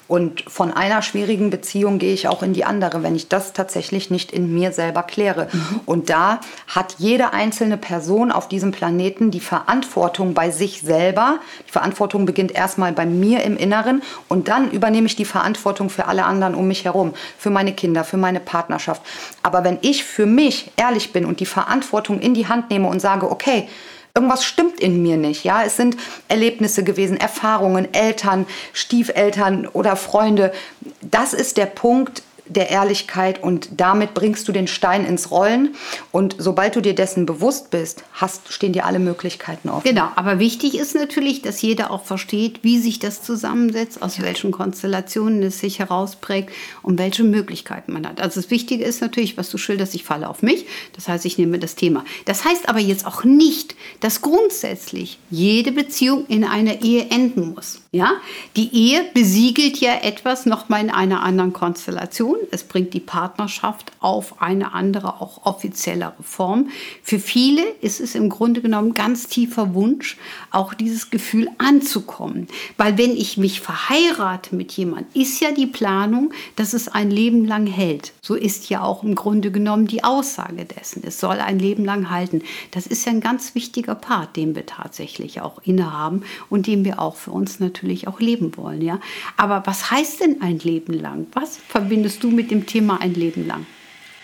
Und 0.08 0.42
von 0.48 0.72
einer 0.72 1.02
schwierigen 1.02 1.50
Beziehung 1.50 1.98
gehe 1.98 2.14
ich 2.14 2.28
auch 2.28 2.42
in 2.42 2.54
die 2.54 2.64
andere, 2.64 3.02
wenn 3.02 3.14
ich 3.14 3.28
das 3.28 3.52
tatsächlich 3.52 4.10
nicht 4.10 4.32
in 4.32 4.54
mir 4.54 4.72
selber 4.72 5.02
kläre. 5.02 5.48
Mhm. 5.52 5.80
Und 5.84 6.08
da 6.08 6.40
hat 6.66 6.96
jede 6.98 7.34
einzelne 7.34 7.76
Person 7.76 8.32
auf 8.32 8.48
diesem 8.48 8.72
Planeten 8.72 9.30
die 9.30 9.40
Verantwortung 9.40 10.32
bei 10.32 10.50
sich 10.50 10.80
selber. 10.80 11.40
Die 11.68 11.72
Verantwortung 11.72 12.24
beginnt 12.24 12.52
erstmal 12.52 12.92
bei 12.92 13.04
mir 13.04 13.42
im 13.42 13.58
Inneren 13.58 14.02
und 14.28 14.48
dann 14.48 14.70
übernehme 14.70 15.06
ich 15.06 15.16
die 15.16 15.26
Verantwortung 15.26 15.90
für 15.90 16.06
alle 16.06 16.24
anderen 16.24 16.54
um 16.54 16.66
mich 16.66 16.86
herum, 16.86 17.12
für 17.36 17.50
meine 17.50 17.74
Kinder, 17.74 18.02
für 18.02 18.16
meine 18.16 18.40
Partnerschaft. 18.40 19.02
Aber 19.42 19.62
wenn 19.62 19.78
ich 19.82 20.04
für 20.04 20.26
mich 20.26 20.70
ehrlich 20.76 21.12
bin 21.12 21.26
und 21.26 21.40
die 21.40 21.46
Verantwortung 21.46 22.18
in 22.20 22.32
die 22.32 22.48
Hand 22.48 22.70
nehme 22.70 22.88
und 22.88 23.00
sage, 23.00 23.30
okay, 23.30 23.68
irgendwas 24.14 24.44
stimmt 24.44 24.80
in 24.80 25.02
mir 25.02 25.16
nicht. 25.16 25.44
Ja, 25.44 25.62
es 25.64 25.76
sind 25.76 25.96
Erlebnisse 26.28 26.84
gewesen, 26.84 27.16
Erfahrungen, 27.16 27.92
Eltern, 27.94 28.46
Stiefeltern 28.72 29.66
oder 29.66 29.96
Freunde. 29.96 30.52
Das 31.00 31.32
ist 31.34 31.56
der 31.56 31.66
Punkt, 31.66 32.22
der 32.48 32.70
Ehrlichkeit 32.70 33.42
und 33.42 33.68
damit 33.76 34.14
bringst 34.14 34.48
du 34.48 34.52
den 34.52 34.66
Stein 34.66 35.04
ins 35.04 35.30
Rollen. 35.30 35.74
Und 36.12 36.36
sobald 36.38 36.76
du 36.76 36.80
dir 36.80 36.94
dessen 36.94 37.26
bewusst 37.26 37.70
bist, 37.70 38.04
hast, 38.12 38.52
stehen 38.52 38.72
dir 38.72 38.86
alle 38.86 38.98
Möglichkeiten 38.98 39.68
offen. 39.68 39.88
Genau, 39.88 40.08
aber 40.16 40.38
wichtig 40.38 40.76
ist 40.76 40.94
natürlich, 40.94 41.42
dass 41.42 41.62
jeder 41.62 41.90
auch 41.90 42.04
versteht, 42.04 42.60
wie 42.62 42.78
sich 42.78 42.98
das 42.98 43.22
zusammensetzt, 43.22 44.02
aus 44.02 44.20
welchen 44.20 44.50
Konstellationen 44.50 45.42
es 45.42 45.60
sich 45.60 45.78
herausprägt 45.78 46.50
und 46.82 46.98
welche 46.98 47.24
Möglichkeiten 47.24 47.92
man 47.92 48.06
hat. 48.06 48.20
Also 48.20 48.40
das 48.40 48.50
Wichtige 48.50 48.84
ist 48.84 49.00
natürlich, 49.00 49.36
was 49.36 49.50
du 49.50 49.58
schilderst, 49.58 49.94
ich 49.94 50.04
falle 50.04 50.28
auf 50.28 50.42
mich. 50.42 50.66
Das 50.94 51.08
heißt, 51.08 51.24
ich 51.24 51.38
nehme 51.38 51.58
das 51.58 51.74
Thema. 51.74 52.04
Das 52.24 52.44
heißt 52.44 52.68
aber 52.68 52.80
jetzt 52.80 53.06
auch 53.06 53.24
nicht, 53.24 53.74
dass 54.00 54.22
grundsätzlich 54.22 55.18
jede 55.30 55.72
Beziehung 55.72 56.26
in 56.26 56.44
einer 56.44 56.82
Ehe 56.82 57.08
enden 57.10 57.54
muss. 57.54 57.82
Ja? 57.92 58.12
Die 58.56 58.74
Ehe 58.74 59.04
besiegelt 59.14 59.78
ja 59.78 59.94
etwas 60.02 60.46
nochmal 60.46 60.82
in 60.82 60.90
einer 60.90 61.22
anderen 61.22 61.52
Konstellation 61.52 62.37
Es 62.50 62.64
bringt 62.64 62.94
die 62.94 63.00
Partnerschaft 63.00 63.92
auf 64.00 64.40
eine 64.40 64.72
andere, 64.72 65.20
auch 65.20 65.44
offiziellere 65.46 66.22
Form. 66.22 66.70
Für 67.02 67.18
viele 67.18 67.62
ist 67.80 68.00
es 68.00 68.14
im 68.14 68.28
Grunde 68.28 68.60
genommen 68.60 68.94
ganz 68.94 69.28
tiefer 69.28 69.74
Wunsch, 69.74 70.16
auch 70.50 70.74
dieses 70.74 71.10
Gefühl 71.10 71.48
anzukommen. 71.58 72.48
Weil 72.76 72.98
wenn 72.98 73.16
ich 73.16 73.36
mich 73.36 73.60
verheirate 73.60 74.54
mit 74.54 74.72
jemandem, 74.72 75.08
ist 75.14 75.40
ja 75.40 75.52
die 75.52 75.66
Planung, 75.66 76.32
dass 76.56 76.72
es 76.72 76.88
ein 76.88 77.10
Leben 77.10 77.44
lang 77.44 77.66
hält. 77.66 78.12
So 78.20 78.34
ist 78.34 78.68
ja 78.68 78.82
auch 78.82 79.02
im 79.02 79.14
Grunde 79.14 79.50
genommen 79.50 79.86
die 79.86 80.04
Aussage 80.04 80.64
dessen. 80.64 81.02
Es 81.04 81.20
soll 81.20 81.40
ein 81.40 81.58
Leben 81.58 81.84
lang 81.84 82.10
halten. 82.10 82.42
Das 82.70 82.86
ist 82.86 83.04
ja 83.04 83.12
ein 83.12 83.20
ganz 83.20 83.54
wichtiger 83.54 83.94
Part, 83.94 84.36
den 84.36 84.54
wir 84.54 84.66
tatsächlich 84.66 85.40
auch 85.40 85.60
innehaben 85.64 86.22
und 86.50 86.66
den 86.66 86.84
wir 86.84 87.00
auch 87.00 87.16
für 87.16 87.30
uns 87.30 87.60
natürlich 87.60 88.08
auch 88.08 88.20
leben 88.20 88.56
wollen. 88.56 88.82
Ja? 88.82 89.00
Aber 89.36 89.62
was 89.66 89.90
heißt 89.90 90.20
denn 90.20 90.42
ein 90.42 90.58
Leben 90.58 90.92
lang? 90.92 91.26
Was 91.32 91.58
verbindest 91.68 92.22
du 92.24 92.27
mit 92.34 92.50
dem 92.50 92.66
Thema 92.66 93.00
ein 93.00 93.14
Leben 93.14 93.46
lang? 93.46 93.66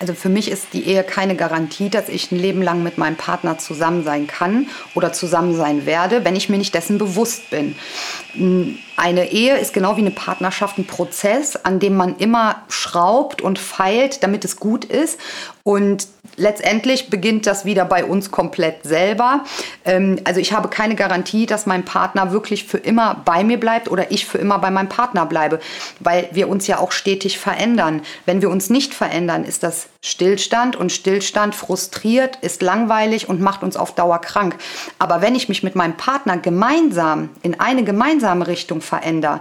Also 0.01 0.13
für 0.13 0.29
mich 0.29 0.51
ist 0.51 0.73
die 0.73 0.85
Ehe 0.85 1.05
keine 1.05 1.37
Garantie, 1.37 1.89
dass 1.89 2.09
ich 2.09 2.33
ein 2.33 2.39
Leben 2.39 2.63
lang 2.63 2.83
mit 2.83 2.99
meinem 2.99 3.17
Partner 3.17 3.59
zusammen 3.59 4.03
sein 4.05 4.27
kann 4.27 4.67
oder 4.95 5.13
zusammen 5.13 5.57
sein 5.57 5.87
werde, 5.87 6.25
wenn 6.25 6.35
ich 6.35 6.49
mir 6.49 6.59
nicht 6.59 6.75
dessen 6.75 6.99
bewusst 6.99 7.49
bin. 7.51 7.77
Eine 8.97 9.31
Ehe 9.31 9.57
ist 9.57 9.73
genau 9.73 9.97
wie 9.97 10.01
eine 10.01 10.11
Partnerschaft 10.11 10.79
ein 10.79 10.87
Prozess, 10.87 11.57
an 11.57 11.79
dem 11.79 11.97
man 11.97 12.17
immer 12.19 12.65
schraubt 12.69 13.41
und 13.41 13.59
feilt, 13.59 14.23
damit 14.25 14.45
es 14.45 14.57
gut 14.57 14.85
ist. 14.85 15.19
Und 15.67 16.09
letztendlich 16.37 17.09
beginnt 17.09 17.47
das 17.47 17.65
wieder 17.65 17.87
bei 17.87 18.05
uns 18.05 18.31
komplett 18.31 18.85
selber. 18.85 19.45
Ähm, 19.87 20.21
also 20.25 20.39
ich 20.39 20.53
habe 20.53 20.69
keine 20.69 20.95
Garantie, 20.95 21.47
dass 21.47 21.65
mein 21.65 21.87
Partner 21.87 22.33
wirklich 22.33 22.65
für 22.65 22.77
immer 22.77 23.23
bei 23.25 23.45
mir 23.45 23.59
bleibt 23.59 23.91
oder 23.91 24.11
ich 24.11 24.27
für 24.27 24.37
immer 24.37 24.59
bei 24.59 24.71
meinem 24.71 24.91
Partner 24.91 25.25
bleibe, 25.25 25.61
weil 26.01 26.29
wir 26.33 26.51
uns 26.51 26.67
ja 26.67 26.79
auch 26.79 26.93
stetig 26.93 27.39
verändern. 27.39 28.03
Wenn 28.27 28.43
wir 28.43 28.51
uns 28.51 28.69
nicht 28.69 28.93
verändern, 28.93 29.43
ist 29.43 29.63
das 29.63 29.87
Stillstand 30.03 30.77
und 30.77 30.93
Stillstand 30.93 31.55
frustriert, 31.55 32.37
ist 32.43 32.61
langweilig 32.61 33.31
und 33.31 33.41
macht 33.41 33.63
uns 33.63 33.79
auf 33.79 33.95
Dauer 33.95 34.21
krank. 34.21 34.57
Aber 34.99 35.23
wenn 35.23 35.35
ich 35.35 35.49
mich 35.49 35.63
mit 35.63 35.77
meinem 35.77 35.97
Partner 35.97 36.37
gemeinsam 36.37 37.31
in 37.41 37.59
eine 37.59 37.85
gemeinsame 37.85 38.49
Richtung 38.49 38.83
verändere, 38.83 39.41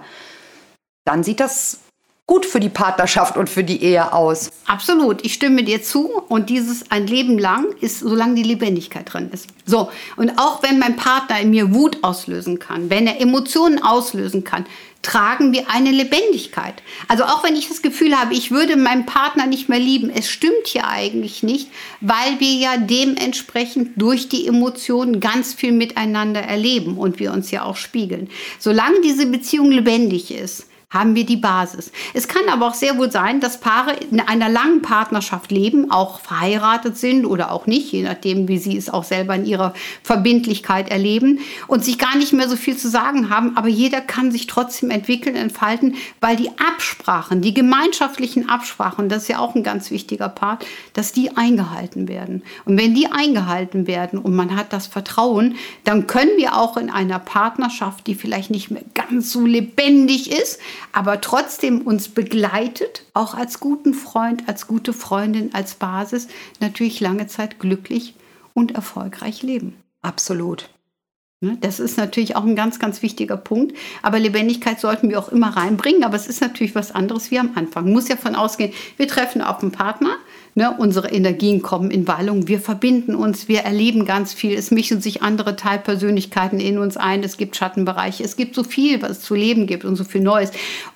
dann 1.04 1.26
sieht 1.26 1.42
das 1.42 1.80
gut 2.26 2.46
für 2.46 2.62
die 2.62 2.70
Partnerschaft 2.70 3.36
und 3.36 3.50
für 3.50 3.64
die 3.64 3.84
Ehe 3.84 4.14
aus. 4.14 4.50
Absolut, 4.66 5.26
ich 5.26 5.34
stimme 5.34 5.64
dir 5.64 5.84
zu. 5.84 6.10
Und 6.30 6.50
dieses 6.50 6.90
ein 6.90 7.06
Leben 7.06 7.38
lang 7.38 7.66
ist, 7.82 8.00
solange 8.00 8.36
die 8.36 8.44
Lebendigkeit 8.44 9.12
drin 9.12 9.30
ist. 9.32 9.48
So, 9.66 9.92
und 10.16 10.32
auch 10.38 10.64
wenn 10.64 10.80
mein 10.80 10.96
Partner 10.96 11.40
in 11.42 11.50
mir 11.50 11.74
Wut 11.74 11.98
auslösen 12.02 12.60
kann, 12.60 12.90
wenn 12.90 13.08
er 13.08 13.20
Emotionen 13.20 13.84
auslösen 13.84 14.44
kann, 14.46 14.66
tragen 15.02 15.52
wir 15.52 15.70
eine 15.70 15.92
Lebendigkeit. 15.92 16.76
Also 17.10 17.26
auch 17.26 17.44
wenn 17.44 17.58
ich 17.58 17.68
das 17.68 17.82
Gefühl 17.82 18.18
habe, 18.18 18.34
ich 18.34 18.52
würde 18.52 18.78
meinen 18.78 19.06
Partner 19.06 19.46
nicht 19.46 19.68
mehr 19.68 19.80
lieben, 19.80 20.10
es 20.10 20.30
stimmt 20.30 20.74
ja 20.74 20.88
eigentlich 20.88 21.44
nicht, 21.44 21.70
weil 22.00 22.40
wir 22.40 22.54
ja 22.54 22.78
dementsprechend 22.78 24.02
durch 24.02 24.30
die 24.30 24.48
Emotionen 24.48 25.20
ganz 25.20 25.54
viel 25.54 25.74
miteinander 25.74 26.42
erleben 26.42 26.98
und 26.98 27.20
wir 27.20 27.34
uns 27.34 27.52
ja 27.52 27.64
auch 27.64 27.76
spiegeln. 27.76 28.30
Solange 28.60 29.02
diese 29.02 29.26
Beziehung 29.26 29.72
lebendig 29.72 30.32
ist, 30.32 30.68
haben 30.94 31.16
wir 31.16 31.26
die 31.26 31.38
Basis. 31.38 31.92
Es 32.14 32.28
kann 32.28 32.48
aber 32.50 32.68
auch 32.68 32.74
sehr 32.74 32.98
wohl 32.98 33.12
sein, 33.12 33.40
dass 33.40 33.60
Paare 33.60 33.94
in 34.12 34.20
einer 34.20 34.50
langen 34.50 34.82
Partnerschaft 34.82 35.52
leben, 35.52 35.90
auch 35.90 36.20
verheiratet 36.20 36.98
sind 36.98 37.26
oder 37.26 37.52
auch 37.52 37.66
nicht, 37.66 37.92
je 37.92 38.04
nachdem, 38.04 38.48
wie 38.48 38.60
sie 38.60 38.78
es 38.78 38.90
auch 38.90 39.04
selber 39.04 39.36
in 39.36 39.46
ihrer 39.46 39.74
Verbindlichkeit 40.04 40.90
erleben 40.90 41.40
und 41.68 41.84
sich 41.84 41.98
gar 41.98 42.16
nicht 42.16 42.34
mehr 42.34 42.48
so 42.48 42.56
viel 42.56 42.78
zu 42.78 42.90
sagen 42.90 43.30
haben, 43.30 43.58
aber 43.58 43.68
jeder 43.68 44.02
kann 44.02 44.32
sich 44.32 44.48
trotzdem 44.48 44.92
entwickeln, 44.92 45.36
entfalten, 45.36 45.96
weil 46.22 46.36
die 46.36 46.50
Absprachen, 46.58 47.42
die 47.42 47.54
gemeinschaftlichen 47.54 48.50
Absprachen, 48.50 49.10
das 49.10 49.24
ist 49.24 49.30
ja 49.30 49.40
auch 49.40 49.56
ein 49.56 49.64
ganz 49.64 49.90
wichtiger 49.90 50.30
Part, 50.30 50.66
dass 50.94 51.12
die 51.12 51.36
eingehalten 51.36 52.08
werden. 52.08 52.44
Und 52.66 52.78
wenn 52.78 52.94
die 52.94 53.08
eingehalten 53.12 53.88
werden 53.88 54.20
und 54.20 54.36
man 54.36 54.56
hat 54.56 54.74
das 54.74 54.88
Vertrauen, 54.88 55.56
dann 55.84 56.08
können 56.08 56.38
wir 56.38 56.56
auch 56.56 56.78
in 56.78 56.90
einer 56.90 57.20
Partnerschaft, 57.20 58.06
die 58.08 58.16
vielleicht 58.16 58.52
nicht 58.52 58.70
mehr 58.70 58.84
ganz 58.94 59.32
so 59.32 59.46
lebendig 59.46 60.32
ist, 60.32 60.60
aber 60.92 61.22
trotzdem 61.22 61.82
uns 61.82 62.10
begleitet, 62.10 63.06
auch 63.14 63.34
als 63.34 63.60
guten 63.60 63.94
Freund, 63.94 64.48
als 64.48 64.68
gute 64.68 64.94
Freundin, 64.94 65.54
als 65.54 65.76
Basis, 65.76 66.28
natürlich 66.60 67.00
lange 67.00 67.28
Zeit 67.28 67.60
glücklich 67.60 68.16
und 68.54 68.76
erfolgreich 68.76 69.42
leben. 69.42 69.76
Absolut. 70.02 70.70
Ne, 71.44 71.58
das 71.60 71.82
ist 71.82 71.98
natürlich 71.98 72.38
auch 72.38 72.46
ein 72.46 72.56
ganz, 72.56 72.80
ganz 72.80 73.02
wichtiger 73.02 73.36
Punkt. 73.36 73.76
Aber 74.02 74.18
Lebendigkeit 74.18 74.80
sollten 74.80 75.10
wir 75.10 75.20
auch 75.20 75.28
immer 75.28 75.50
reinbringen. 75.50 76.06
Aber 76.06 76.16
es 76.16 76.28
ist 76.28 76.40
natürlich 76.40 76.74
was 76.74 76.94
anderes 76.94 77.32
wie 77.32 77.40
am 77.40 77.52
Anfang. 77.56 77.84
Man 77.84 77.94
muss 77.94 78.08
ja 78.08 78.16
von 78.16 78.36
ausgehen, 78.36 78.72
wir 78.96 79.10
treffen 79.10 79.42
auf 79.42 79.62
einen 79.62 79.74
Partner 79.74 80.16
Ne, 80.56 80.72
unsere 80.78 81.10
Energien 81.10 81.64
kommen 81.64 81.90
in 81.90 82.08
Wallung, 82.08 82.48
wir 82.48 82.60
verbinden 82.60 83.16
uns, 83.16 83.48
wir 83.48 83.62
erleben 83.62 84.06
ganz 84.06 84.34
viel, 84.34 84.56
es 84.56 84.70
mischen 84.70 85.02
sich 85.02 85.24
andere 85.24 85.56
Teilpersönlichkeiten 85.56 86.60
in 86.60 86.78
uns 86.78 86.96
ein, 86.96 87.24
es 87.24 87.38
gibt 87.38 87.56
Schattenbereiche, 87.56 88.24
es 88.24 88.36
gibt 88.36 88.54
so 88.54 88.64
viel, 88.64 89.02
was 89.02 89.12
es 89.12 89.22
zu 89.22 89.34
leben 89.34 89.66
gibt 89.66 89.84
und 89.84 89.96
so 89.96 90.04
viel 90.04 90.22
Neues. 90.22 90.52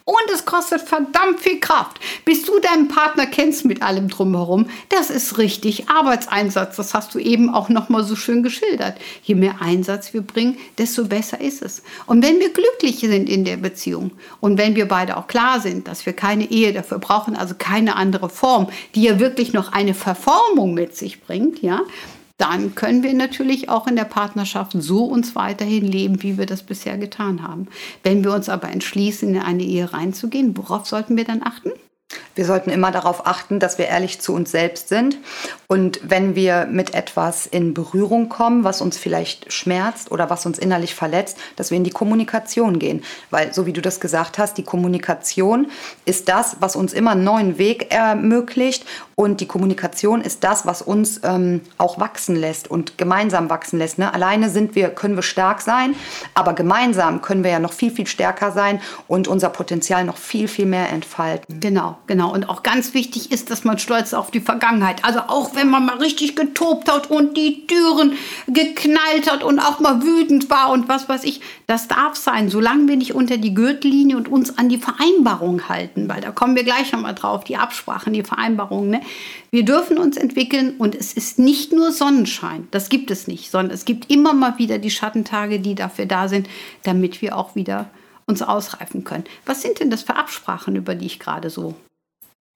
Und 0.06 0.32
es 0.34 0.46
kostet 0.46 0.82
verdammt 0.82 1.42
viel 1.42 1.60
Kraft. 1.60 2.00
Bis 2.24 2.46
du 2.46 2.60
deinen 2.60 2.88
Partner 2.88 3.26
kennst 3.26 3.66
mit 3.66 3.82
allem 3.82 4.08
drumherum, 4.08 4.68
das 4.88 5.10
ist 5.10 5.38
richtig 5.38 5.90
Arbeitseinsatz. 5.90 6.78
Das 6.78 6.94
hast 6.94 7.14
du 7.14 7.20
eben 7.20 7.50
auch 7.54 7.68
noch 7.68 7.90
mal 7.90 8.06
so 8.06 8.16
schön 8.16 8.42
geschildert. 8.42 8.96
Je 9.24 9.36
mehr 9.36 9.56
Einsatz 9.60 10.14
wir 10.14 10.22
bringen, 10.22 10.58
desto 10.78 11.04
besser 11.04 11.42
ist 11.42 11.62
es. 11.62 11.84
Und 12.06 12.24
wenn 12.24 12.40
wir 12.40 12.54
glücklich 12.54 13.00
sind 13.00 13.28
in 13.28 13.44
der 13.44 13.58
Beziehung 13.58 14.12
und 14.40 14.58
wenn 14.58 14.76
wir 14.76 14.88
beide 14.88 15.18
auch 15.18 15.28
klar 15.28 15.60
sind, 15.60 15.90
dass 15.90 16.06
wir 16.06 16.14
keine 16.14 16.50
Ehe 16.50 16.72
dafür 16.72 17.00
brauchen, 17.00 17.36
also 17.36 17.56
keine 17.58 17.98
andere 17.98 18.30
Form, 18.30 18.70
die 18.96 19.02
ja 19.02 19.20
wirklich 19.20 19.47
noch 19.54 19.72
eine 19.72 19.94
Verformung 19.94 20.74
mit 20.74 20.96
sich 20.96 21.22
bringt, 21.22 21.62
ja, 21.62 21.82
dann 22.38 22.76
können 22.76 23.02
wir 23.02 23.14
natürlich 23.14 23.70
auch 23.70 23.88
in 23.88 23.96
der 23.96 24.06
Partnerschaft 24.06 24.74
so 24.78 25.06
uns 25.06 25.36
weiterhin 25.36 25.86
leben, 25.86 26.22
wie 26.22 26.38
wir 26.38 26.46
das 26.46 26.64
bisher 26.64 26.98
getan 26.98 27.42
haben. 27.42 27.68
Wenn 28.04 28.24
wir 28.24 28.34
uns 28.34 28.48
aber 28.48 28.70
entschließen, 28.70 29.30
in 29.30 29.42
eine 29.42 29.64
Ehe 29.64 29.92
reinzugehen, 29.92 30.56
worauf 30.56 30.86
sollten 30.86 31.18
wir 31.18 31.24
dann 31.24 31.42
achten? 31.44 31.72
Wir 32.38 32.46
sollten 32.46 32.70
immer 32.70 32.92
darauf 32.92 33.26
achten, 33.26 33.60
dass 33.60 33.80
wir 33.80 33.88
ehrlich 33.88 34.22
zu 34.22 34.34
uns 34.34 34.52
selbst 34.52 34.90
sind. 34.90 35.18
Und 35.66 36.00
wenn 36.04 36.36
wir 36.36 36.68
mit 36.68 36.94
etwas 36.94 37.48
in 37.48 37.74
Berührung 37.74 38.30
kommen, 38.30 38.64
was 38.64 38.80
uns 38.80 38.96
vielleicht 38.98 39.52
schmerzt 39.52 40.12
oder 40.12 40.30
was 40.30 40.46
uns 40.46 40.60
innerlich 40.60 40.94
verletzt, 40.94 41.38
dass 41.56 41.72
wir 41.72 41.78
in 41.78 41.84
die 41.84 41.90
Kommunikation 41.90 42.78
gehen. 42.78 43.04
Weil, 43.32 43.54
so 43.56 43.66
wie 43.66 43.74
du 43.74 43.82
das 43.82 44.00
gesagt 44.00 44.38
hast, 44.38 44.58
die 44.60 44.64
Kommunikation 44.64 45.72
ist 46.06 46.30
das, 46.30 46.58
was 46.60 46.76
uns 46.76 46.94
immer 46.94 47.12
einen 47.12 47.24
neuen 47.24 47.58
Weg 47.58 47.92
ermöglicht. 47.92 48.86
Und 49.16 49.42
die 49.42 49.48
Kommunikation 49.48 50.22
ist 50.22 50.44
das, 50.44 50.68
was 50.68 50.84
uns 50.84 51.22
ähm, 51.24 51.62
auch 51.80 52.00
wachsen 52.00 52.36
lässt 52.36 52.70
und 52.70 53.00
gemeinsam 53.00 53.50
wachsen 53.50 53.80
lässt. 53.80 53.98
Ne? 53.98 54.14
Alleine 54.14 54.52
sind 54.52 54.76
wir, 54.76 54.90
können 54.90 55.16
wir 55.16 55.24
stark 55.24 55.60
sein, 55.62 55.96
aber 56.36 56.54
gemeinsam 56.54 57.24
können 57.24 57.44
wir 57.44 57.50
ja 57.50 57.60
noch 57.60 57.74
viel, 57.74 57.90
viel 57.90 58.06
stärker 58.06 58.52
sein 58.52 58.80
und 59.08 59.28
unser 59.28 59.50
Potenzial 59.50 60.04
noch 60.04 60.18
viel, 60.18 60.48
viel 60.48 60.68
mehr 60.68 60.90
entfalten. 60.90 61.60
Genau, 61.60 61.97
genau. 62.06 62.34
Und 62.34 62.50
auch 62.50 62.64
ganz 62.64 62.94
wichtig 62.94 63.32
ist, 63.32 63.50
dass 63.50 63.64
man 63.64 63.80
stolz 63.80 64.14
auf 64.14 64.32
die 64.32 64.40
Vergangenheit. 64.40 65.04
Also 65.04 65.20
auch 65.22 65.56
wenn 65.56 65.70
man 65.70 65.86
mal 65.86 65.98
richtig 65.98 66.36
getobt 66.36 66.92
hat 66.92 67.10
und 67.10 67.36
die 67.36 67.66
Türen 67.68 68.14
geknallt 68.48 69.32
hat 69.32 69.44
und 69.44 69.60
auch 69.60 69.80
mal 69.80 70.04
wütend 70.04 70.50
war 70.50 70.72
und 70.72 70.88
was 70.88 71.10
weiß 71.10 71.24
ich, 71.24 71.42
das 71.66 71.88
darf 71.88 72.16
sein, 72.16 72.50
solange 72.50 72.88
wir 72.88 72.96
nicht 72.96 73.16
unter 73.16 73.38
die 73.38 73.54
Gürtellinie 73.54 74.18
und 74.18 74.28
uns 74.28 74.58
an 74.58 74.70
die 74.70 74.78
Vereinbarung 74.78 75.68
halten, 75.68 76.08
weil 76.08 76.22
da 76.22 76.32
kommen 76.32 76.56
wir 76.56 76.64
gleich 76.64 76.92
nochmal 76.92 77.16
drauf, 77.16 77.44
die 77.44 77.58
Absprachen, 77.58 78.14
die 78.14 78.24
Vereinbarungen. 78.24 78.90
Ne? 78.90 79.02
Wir 79.52 79.66
dürfen 79.66 79.98
uns 79.98 80.18
entwickeln 80.18 80.76
und 80.78 80.96
es 80.96 81.14
ist 81.14 81.40
nicht 81.40 81.74
nur 81.74 81.92
Sonnenschein, 81.92 82.68
das 82.72 82.90
gibt 82.90 83.12
es 83.12 83.28
nicht, 83.28 83.52
sondern 83.52 83.74
es 83.74 83.86
gibt 83.86 84.12
immer 84.12 84.34
mal 84.34 84.58
wieder 84.58 84.78
die 84.78 84.92
Schattentage, 84.92 85.60
die 85.60 85.76
dafür 85.76 86.06
da 86.06 86.28
sind, 86.28 86.48
damit 86.84 87.22
wir 87.22 87.38
auch 87.38 87.56
wieder 87.56 87.90
uns 88.28 88.42
ausreifen 88.42 89.04
können. 89.04 89.24
Was 89.46 89.62
sind 89.62 89.80
denn 89.80 89.90
das 89.90 90.04
für 90.04 90.16
Absprachen, 90.16 90.76
über 90.76 90.96
die 90.96 91.06
ich 91.06 91.20
gerade 91.20 91.50
so 91.50 91.76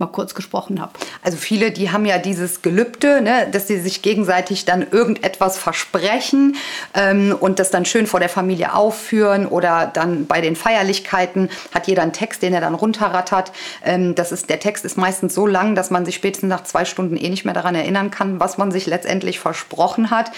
mal 0.01 0.08
kurz 0.08 0.36
gesprochen 0.36 0.81
habe. 0.81 0.91
Also 1.24 1.38
viele, 1.38 1.72
die 1.72 1.91
haben 1.91 2.05
ja 2.05 2.17
dieses 2.17 2.62
Gelübde, 2.62 3.22
ne, 3.22 3.48
dass 3.50 3.67
sie 3.67 3.79
sich 3.79 4.01
gegenseitig 4.01 4.65
dann 4.65 4.86
irgendetwas 4.91 5.58
versprechen 5.58 6.58
ähm, 6.93 7.36
und 7.39 7.60
das 7.60 7.70
dann 7.70 7.86
schön 7.86 8.08
vor 8.08 8.20
der 8.20 8.27
Familie 8.27 8.74
aufführen 8.74 9.48
oder 9.48 9.89
dann 9.93 10.25
bei 10.25 10.41
den 10.41 10.58
Feierlichkeiten 10.58 11.50
hat 11.74 11.88
jeder 11.88 12.01
einen 12.01 12.13
Text, 12.13 12.41
den 12.41 12.53
er 12.53 12.62
dann 12.62 12.75
runterrattert. 12.75 13.53
Ähm, 13.86 14.15
das 14.15 14.31
ist, 14.31 14.50
der 14.50 14.60
Text 14.60 14.84
ist 14.84 14.98
meistens 14.98 15.34
so 15.34 15.48
lang, 15.48 15.75
dass 15.75 15.91
man 15.91 16.03
sich 16.03 16.15
spätestens 16.15 16.50
nach 16.50 16.63
zwei 16.63 16.84
Stunden 16.84 17.15
eh 17.15 17.29
nicht 17.29 17.46
mehr 17.46 17.53
daran 17.53 17.75
erinnern 17.75 18.12
kann, 18.12 18.39
was 18.39 18.58
man 18.58 18.72
sich 18.72 18.88
letztendlich 18.88 19.39
versprochen 19.39 20.10
hat. 20.10 20.31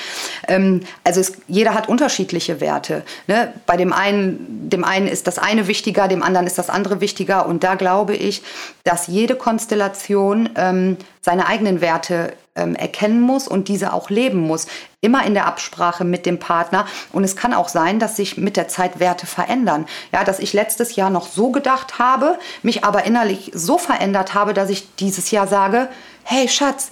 Ähm, 0.48 0.82
also 1.03 1.22
es, 1.22 1.34
jeder 1.48 1.74
hat 1.74 1.88
unterschiedliche 1.88 2.60
Werte. 2.60 3.03
Ne? 3.27 3.53
Bei 3.65 3.77
dem 3.77 3.93
einen, 3.93 4.70
dem 4.70 4.84
einen 4.84 5.08
ist 5.08 5.25
das 5.25 5.39
eine 5.39 5.67
wichtiger, 5.67 6.10
dem 6.10 6.22
anderen 6.22 6.46
ist 6.48 6.58
das 6.58 6.70
andere 6.70 7.00
wichtiger 7.00 7.46
und 7.46 7.63
da 7.63 7.75
glaube 7.75 8.13
ich, 8.13 8.43
dass 8.84 9.08
jede 9.08 9.36
Kon 9.36 9.52
Konstellation 9.53 10.50
ähm, 10.55 10.98
seine 11.22 11.45
eigenen 11.45 11.79
Werte 11.79 12.33
ähm, 12.55 12.75
erkennen 12.75 13.22
muss 13.22 13.48
und 13.48 13.67
diese 13.67 13.93
auch 13.93 14.10
leben 14.10 14.39
muss. 14.39 14.65
Immer 15.00 15.27
in 15.27 15.36
der 15.36 15.45
Absprache 15.45 16.03
mit 16.05 16.25
dem 16.25 16.39
Partner. 16.39 16.88
Und 17.12 17.24
es 17.24 17.36
kann 17.36 17.53
auch 17.53 17.69
sein, 17.69 18.00
dass 18.00 18.15
sich 18.15 18.36
mit 18.36 18.57
der 18.57 18.67
Zeit 18.67 19.00
Werte 19.00 19.27
verändern. 19.27 19.86
Ja, 20.12 20.24
dass 20.24 20.39
ich 20.39 20.53
letztes 20.53 20.95
Jahr 20.95 21.12
noch 21.12 21.27
so 21.27 21.51
gedacht 21.51 22.00
habe, 22.00 22.39
mich 22.63 22.83
aber 22.83 23.03
innerlich 23.03 23.51
so 23.53 23.77
verändert 23.77 24.33
habe, 24.33 24.55
dass 24.55 24.72
ich 24.72 24.95
dieses 24.95 25.29
Jahr 25.29 25.45
sage, 25.45 25.88
hey 26.24 26.48
Schatz, 26.48 26.91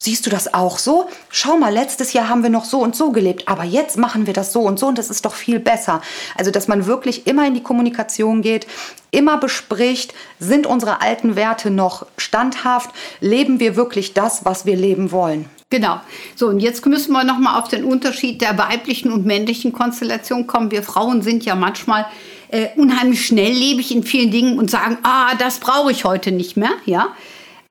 Siehst 0.00 0.24
du 0.26 0.30
das 0.30 0.54
auch 0.54 0.78
so? 0.78 1.08
Schau 1.28 1.56
mal, 1.56 1.72
letztes 1.72 2.12
Jahr 2.12 2.28
haben 2.28 2.44
wir 2.44 2.50
noch 2.50 2.64
so 2.64 2.78
und 2.78 2.94
so 2.94 3.10
gelebt, 3.10 3.48
aber 3.48 3.64
jetzt 3.64 3.98
machen 3.98 4.28
wir 4.28 4.32
das 4.32 4.52
so 4.52 4.60
und 4.60 4.78
so 4.78 4.86
und 4.86 4.96
das 4.96 5.10
ist 5.10 5.24
doch 5.24 5.34
viel 5.34 5.58
besser. 5.58 6.02
Also, 6.36 6.52
dass 6.52 6.68
man 6.68 6.86
wirklich 6.86 7.26
immer 7.26 7.44
in 7.48 7.54
die 7.54 7.64
Kommunikation 7.64 8.40
geht, 8.40 8.68
immer 9.10 9.38
bespricht, 9.38 10.14
sind 10.38 10.68
unsere 10.68 11.02
alten 11.02 11.34
Werte 11.34 11.72
noch 11.72 12.06
standhaft? 12.16 12.90
Leben 13.20 13.58
wir 13.58 13.74
wirklich 13.74 14.14
das, 14.14 14.44
was 14.44 14.66
wir 14.66 14.76
leben 14.76 15.10
wollen? 15.10 15.46
Genau. 15.68 16.00
So, 16.36 16.46
und 16.46 16.60
jetzt 16.60 16.86
müssen 16.86 17.12
wir 17.12 17.24
nochmal 17.24 17.60
auf 17.60 17.66
den 17.66 17.82
Unterschied 17.82 18.40
der 18.40 18.56
weiblichen 18.56 19.10
und 19.10 19.26
männlichen 19.26 19.72
Konstellation 19.72 20.46
kommen. 20.46 20.70
Wir 20.70 20.84
Frauen 20.84 21.22
sind 21.22 21.44
ja 21.44 21.56
manchmal 21.56 22.06
äh, 22.50 22.68
unheimlich 22.76 23.26
schnelllebig 23.26 23.92
in 23.92 24.04
vielen 24.04 24.30
Dingen 24.30 24.58
und 24.60 24.70
sagen, 24.70 24.98
ah, 25.02 25.34
das 25.34 25.58
brauche 25.58 25.90
ich 25.90 26.04
heute 26.04 26.30
nicht 26.30 26.56
mehr, 26.56 26.70
ja. 26.86 27.08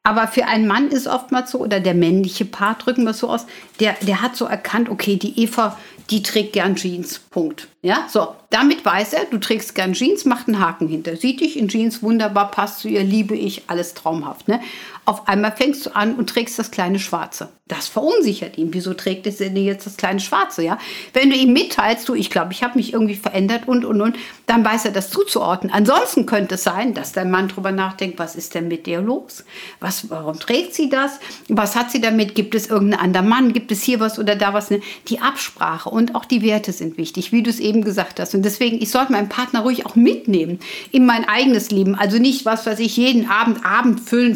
Aber 0.04 0.28
für 0.28 0.46
einen 0.46 0.68
Mann 0.68 0.88
ist 0.88 1.08
oftmals 1.08 1.52
so, 1.52 1.60
oder 1.60 1.80
der 1.82 1.94
männliche 1.94 2.46
Part, 2.46 2.86
drücken 2.86 3.04
wir 3.04 3.12
es 3.12 3.20
so 3.20 3.30
aus, 3.30 3.46
der, 3.82 3.96
der 4.02 4.22
hat 4.22 4.38
so 4.38 4.46
erkannt, 4.46 4.90
okay, 4.90 5.18
die 5.18 5.38
Eva, 5.42 5.78
die 6.10 6.24
trägt 6.24 6.54
gern 6.54 6.76
Jeans. 6.76 7.20
Punkt. 7.20 7.68
Ja, 7.82 8.08
so. 8.10 8.36
Damit 8.50 8.86
weiß 8.86 9.12
er, 9.14 9.26
du 9.26 9.38
trägst 9.38 9.76
gern 9.76 9.92
Jeans, 9.92 10.24
macht 10.24 10.48
einen 10.48 10.60
Haken 10.60 10.88
hinter. 10.88 11.18
Sieht 11.18 11.42
dich 11.42 11.58
in 11.60 11.68
Jeans 11.68 12.02
wunderbar, 12.02 12.52
passt 12.52 12.80
zu 12.80 12.88
ihr, 12.88 13.04
liebe 13.04 13.36
ich, 13.36 13.64
alles 13.68 13.94
traumhaft. 13.94 14.48
Ne? 14.48 14.62
Auf 15.08 15.26
einmal 15.30 15.54
fängst 15.54 15.86
du 15.86 15.96
an 15.96 16.16
und 16.16 16.30
trägst 16.30 16.60
das 16.60 16.70
kleine 16.70 17.00
Schwarze. 17.00 17.48
Das 17.70 17.88
verunsichert 17.88 18.58
ihn. 18.58 18.74
Wieso 18.74 18.94
trägt 18.94 19.26
es 19.26 19.38
denn 19.38 19.56
jetzt 19.56 19.86
das 19.86 19.96
kleine 19.96 20.20
Schwarze? 20.20 20.64
Ja? 20.64 20.78
Wenn 21.14 21.30
du 21.30 21.36
ihm 21.38 21.54
mitteilst, 21.54 22.10
du, 22.10 22.14
ich 22.14 22.30
glaube, 22.30 22.52
ich 22.52 22.62
habe 22.62 22.78
mich 22.78 22.92
irgendwie 22.92 23.16
verändert 23.16 23.70
und 23.70 23.86
und 23.86 24.02
und, 24.02 24.18
dann 24.48 24.66
weiß 24.66 24.84
er 24.84 24.92
das 24.92 25.10
zuzuordnen. 25.10 25.72
Ansonsten 25.72 26.26
könnte 26.26 26.56
es 26.56 26.64
sein, 26.64 26.94
dass 26.94 27.14
dein 27.14 27.32
Mann 27.32 27.48
darüber 27.48 27.72
nachdenkt, 27.72 28.20
was 28.20 28.36
ist 28.36 28.54
denn 28.54 28.68
mit 28.68 28.86
dir 28.86 29.00
los? 29.00 29.46
Was, 29.80 30.10
warum 30.10 30.40
trägt 30.40 30.76
sie 30.76 30.90
das? 30.90 31.22
Was 31.48 31.78
hat 31.78 31.90
sie 31.90 32.02
damit? 32.02 32.36
Gibt 32.36 32.54
es 32.54 32.68
irgendeinen 32.68 33.02
anderen 33.02 33.30
Mann? 33.30 33.54
Gibt 33.54 33.72
es 33.72 33.84
hier 33.84 34.02
was 34.02 34.20
oder 34.20 34.36
da 34.36 34.54
was? 34.54 34.72
Ne? 34.72 34.82
Die 35.08 35.20
Absprache 35.20 35.90
und 35.90 36.16
auch 36.16 36.26
die 36.26 36.42
Werte 36.42 36.74
sind 36.74 36.98
wichtig, 36.98 37.32
wie 37.32 37.44
du 37.44 37.50
es 37.50 37.62
eben 37.62 37.82
gesagt 37.82 38.20
hast. 38.20 38.36
Und 38.36 38.44
deswegen, 38.44 38.82
ich 38.82 38.92
sollte 38.92 39.14
meinen 39.14 39.30
Partner 39.30 39.62
ruhig 39.62 39.86
auch 39.86 39.96
mitnehmen 39.96 40.60
in 40.92 41.06
mein 41.06 41.24
eigenes 41.28 41.72
Leben. 41.72 41.96
Also 41.96 42.18
nicht 42.18 42.46
was, 42.46 42.66
was 42.66 42.80
ich 42.80 42.98
jeden 42.98 43.30
Abend 43.30 43.66
Abend 43.66 44.02
füllen, 44.02 44.36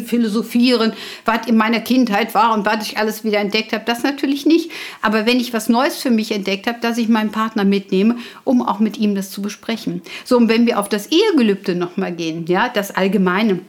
philosophieren, 0.62 0.92
was 1.24 1.46
in 1.46 1.56
meiner 1.56 1.80
Kindheit 1.80 2.34
war 2.34 2.54
und 2.54 2.64
was 2.64 2.86
ich 2.86 2.98
alles 2.98 3.24
wieder 3.24 3.38
entdeckt 3.38 3.72
habe. 3.72 3.84
Das 3.84 4.02
natürlich 4.02 4.46
nicht. 4.46 4.70
Aber 5.00 5.26
wenn 5.26 5.40
ich 5.40 5.52
was 5.52 5.68
Neues 5.68 5.96
für 5.96 6.10
mich 6.10 6.32
entdeckt 6.32 6.66
habe, 6.66 6.78
dass 6.80 6.98
ich 6.98 7.08
meinen 7.08 7.32
Partner 7.32 7.64
mitnehme, 7.64 8.16
um 8.44 8.62
auch 8.62 8.78
mit 8.78 8.98
ihm 8.98 9.14
das 9.14 9.30
zu 9.30 9.42
besprechen. 9.42 10.02
So, 10.24 10.36
und 10.36 10.48
wenn 10.48 10.66
wir 10.66 10.78
auf 10.78 10.88
das 10.88 11.08
Ehegelübde 11.10 11.74
nochmal 11.74 12.12
gehen, 12.12 12.46
ja, 12.46 12.68
das 12.68 12.94
Allgemeine. 12.94 13.60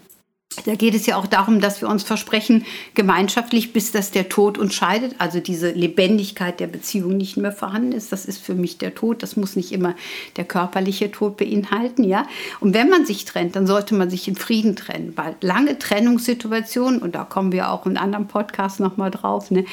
Da 0.66 0.76
geht 0.76 0.94
es 0.94 1.06
ja 1.06 1.18
auch 1.18 1.28
darum, 1.28 1.60
dass 1.60 1.82
wir 1.82 1.90
uns 1.90 2.04
versprechen, 2.04 2.66
gemeinschaftlich, 2.94 3.74
bis 3.74 3.92
dass 3.92 4.12
der 4.12 4.30
Tod 4.30 4.58
uns 4.58 4.74
scheidet, 4.74 5.16
also 5.18 5.40
diese 5.40 5.72
Lebendigkeit 5.72 6.60
der 6.60 6.68
Beziehung 6.68 7.18
nicht 7.18 7.38
mehr 7.38 7.52
vorhanden 7.52 7.92
ist. 7.92 8.12
Das 8.12 8.26
ist 8.26 8.40
für 8.44 8.54
mich 8.54 8.78
der 8.78 8.94
Tod. 8.94 9.24
Das 9.24 9.36
muss 9.36 9.56
nicht 9.56 9.72
immer 9.72 9.96
der 10.38 10.46
körperliche 10.46 11.12
Tod 11.12 11.38
beinhalten, 11.38 12.04
ja. 12.04 12.28
Und 12.60 12.74
wenn 12.74 12.90
man 12.90 13.06
sich 13.06 13.26
trennt, 13.26 13.56
dann 13.56 13.68
sollte 13.68 13.96
man 13.96 14.10
sich 14.10 14.28
in 14.28 14.36
Frieden 14.36 14.76
trennen, 14.76 15.14
weil 15.16 15.36
lange 15.42 15.80
Trennungssituationen, 15.80 17.02
und 17.02 17.16
da 17.16 17.24
kommen 17.24 17.52
wir 17.52 17.72
auch 17.72 17.86
in 17.86 17.98
anderen 17.98 18.28
Podcasts 18.28 18.80
nochmal 18.80 19.12
drauf, 19.12 19.52
ne, 19.52 19.66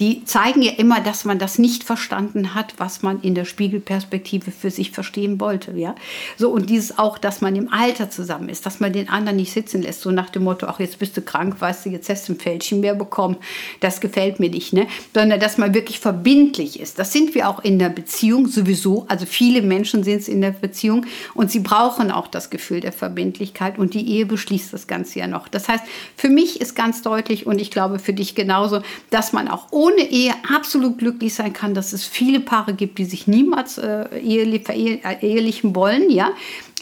die 0.00 0.24
zeigen 0.24 0.62
ja 0.62 0.72
immer, 0.72 1.00
dass 1.00 1.24
man 1.24 1.38
das 1.38 1.58
nicht 1.58 1.84
verstanden 1.84 2.54
hat, 2.54 2.74
was 2.78 3.02
man 3.02 3.20
in 3.20 3.34
der 3.34 3.44
Spiegelperspektive 3.44 4.50
für 4.50 4.70
sich 4.70 4.92
verstehen 4.92 5.40
wollte, 5.40 5.72
ja. 5.72 5.94
So, 6.36 6.50
und 6.50 6.70
dieses 6.70 6.98
auch, 6.98 7.18
dass 7.18 7.40
man 7.40 7.56
im 7.56 7.72
Alter 7.72 8.08
zusammen 8.10 8.48
ist, 8.48 8.64
dass 8.66 8.80
man 8.80 8.92
den 8.92 9.08
anderen 9.08 9.36
nicht 9.36 9.52
sitzen 9.52 9.82
lässt, 9.82 10.00
so 10.00 10.10
nach 10.10 10.27
nach 10.28 10.32
dem 10.32 10.44
Motto, 10.44 10.66
ach, 10.66 10.78
jetzt 10.78 10.98
bist 10.98 11.16
du 11.16 11.22
krank, 11.22 11.58
weißt 11.58 11.86
du, 11.86 11.90
jetzt 11.90 12.10
hast 12.10 12.28
du 12.28 12.34
ein 12.34 12.38
Fältchen 12.38 12.80
mehr 12.80 12.94
bekommen. 12.94 13.36
Das 13.80 14.00
gefällt 14.00 14.40
mir 14.40 14.50
nicht, 14.50 14.74
ne? 14.74 14.86
Sondern, 15.14 15.40
dass 15.40 15.56
man 15.56 15.72
wirklich 15.72 16.00
verbindlich 16.00 16.78
ist. 16.80 16.98
Das 16.98 17.14
sind 17.14 17.34
wir 17.34 17.48
auch 17.48 17.60
in 17.64 17.78
der 17.78 17.88
Beziehung 17.88 18.46
sowieso. 18.46 19.06
Also 19.08 19.24
viele 19.24 19.62
Menschen 19.62 20.02
sind 20.04 20.20
es 20.20 20.28
in 20.28 20.42
der 20.42 20.50
Beziehung 20.50 21.06
und 21.34 21.50
sie 21.50 21.60
brauchen 21.60 22.10
auch 22.10 22.26
das 22.26 22.50
Gefühl 22.50 22.80
der 22.80 22.92
Verbindlichkeit 22.92 23.78
und 23.78 23.94
die 23.94 24.06
Ehe 24.06 24.26
beschließt 24.26 24.70
das 24.72 24.86
Ganze 24.86 25.20
ja 25.20 25.26
noch. 25.26 25.48
Das 25.48 25.66
heißt, 25.66 25.84
für 26.16 26.28
mich 26.28 26.60
ist 26.60 26.76
ganz 26.76 27.00
deutlich 27.00 27.46
und 27.46 27.58
ich 27.58 27.70
glaube 27.70 27.98
für 27.98 28.12
dich 28.12 28.34
genauso, 28.34 28.82
dass 29.08 29.32
man 29.32 29.48
auch 29.48 29.68
ohne 29.70 30.02
Ehe 30.02 30.34
absolut 30.54 30.98
glücklich 30.98 31.34
sein 31.34 31.54
kann, 31.54 31.72
dass 31.72 31.94
es 31.94 32.04
viele 32.04 32.40
Paare 32.40 32.74
gibt, 32.74 32.98
die 32.98 33.06
sich 33.06 33.26
niemals 33.26 33.78
äh, 33.78 34.04
ehelich, 34.18 34.68
ehelichen 34.68 35.74
wollen, 35.74 36.10
ja 36.10 36.32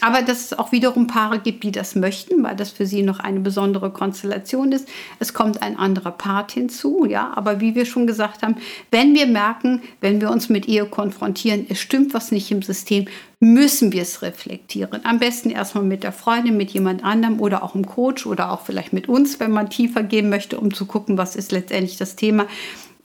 aber 0.01 0.21
dass 0.21 0.45
es 0.45 0.57
auch 0.57 0.71
wiederum 0.71 1.07
Paare 1.07 1.39
gibt, 1.39 1.63
die 1.63 1.71
das 1.71 1.95
möchten, 1.95 2.43
weil 2.43 2.55
das 2.55 2.71
für 2.71 2.85
sie 2.85 3.01
noch 3.01 3.19
eine 3.19 3.39
besondere 3.39 3.89
Konstellation 3.89 4.71
ist. 4.71 4.87
Es 5.19 5.33
kommt 5.33 5.63
ein 5.63 5.77
anderer 5.77 6.11
Part 6.11 6.51
hinzu, 6.51 7.05
ja. 7.05 7.31
Aber 7.35 7.59
wie 7.61 7.73
wir 7.73 7.85
schon 7.85 8.05
gesagt 8.05 8.43
haben, 8.43 8.57
wenn 8.91 9.15
wir 9.15 9.25
merken, 9.25 9.81
wenn 9.99 10.21
wir 10.21 10.29
uns 10.29 10.49
mit 10.49 10.67
Ehe 10.67 10.85
konfrontieren, 10.85 11.65
es 11.69 11.79
stimmt 11.79 12.13
was 12.13 12.31
nicht 12.31 12.51
im 12.51 12.61
System, 12.61 13.05
müssen 13.39 13.91
wir 13.91 14.01
es 14.01 14.21
reflektieren. 14.21 15.01
Am 15.03 15.19
besten 15.19 15.49
erstmal 15.49 15.83
mit 15.83 16.03
der 16.03 16.11
Freundin, 16.11 16.57
mit 16.57 16.71
jemand 16.71 17.03
anderem 17.03 17.39
oder 17.39 17.63
auch 17.63 17.75
im 17.75 17.85
Coach 17.85 18.25
oder 18.25 18.51
auch 18.51 18.61
vielleicht 18.61 18.93
mit 18.93 19.09
uns, 19.09 19.39
wenn 19.39 19.51
man 19.51 19.69
tiefer 19.69 20.03
gehen 20.03 20.29
möchte, 20.29 20.59
um 20.59 20.73
zu 20.73 20.85
gucken, 20.85 21.17
was 21.17 21.35
ist 21.35 21.51
letztendlich 21.51 21.97
das 21.97 22.15
Thema 22.15 22.47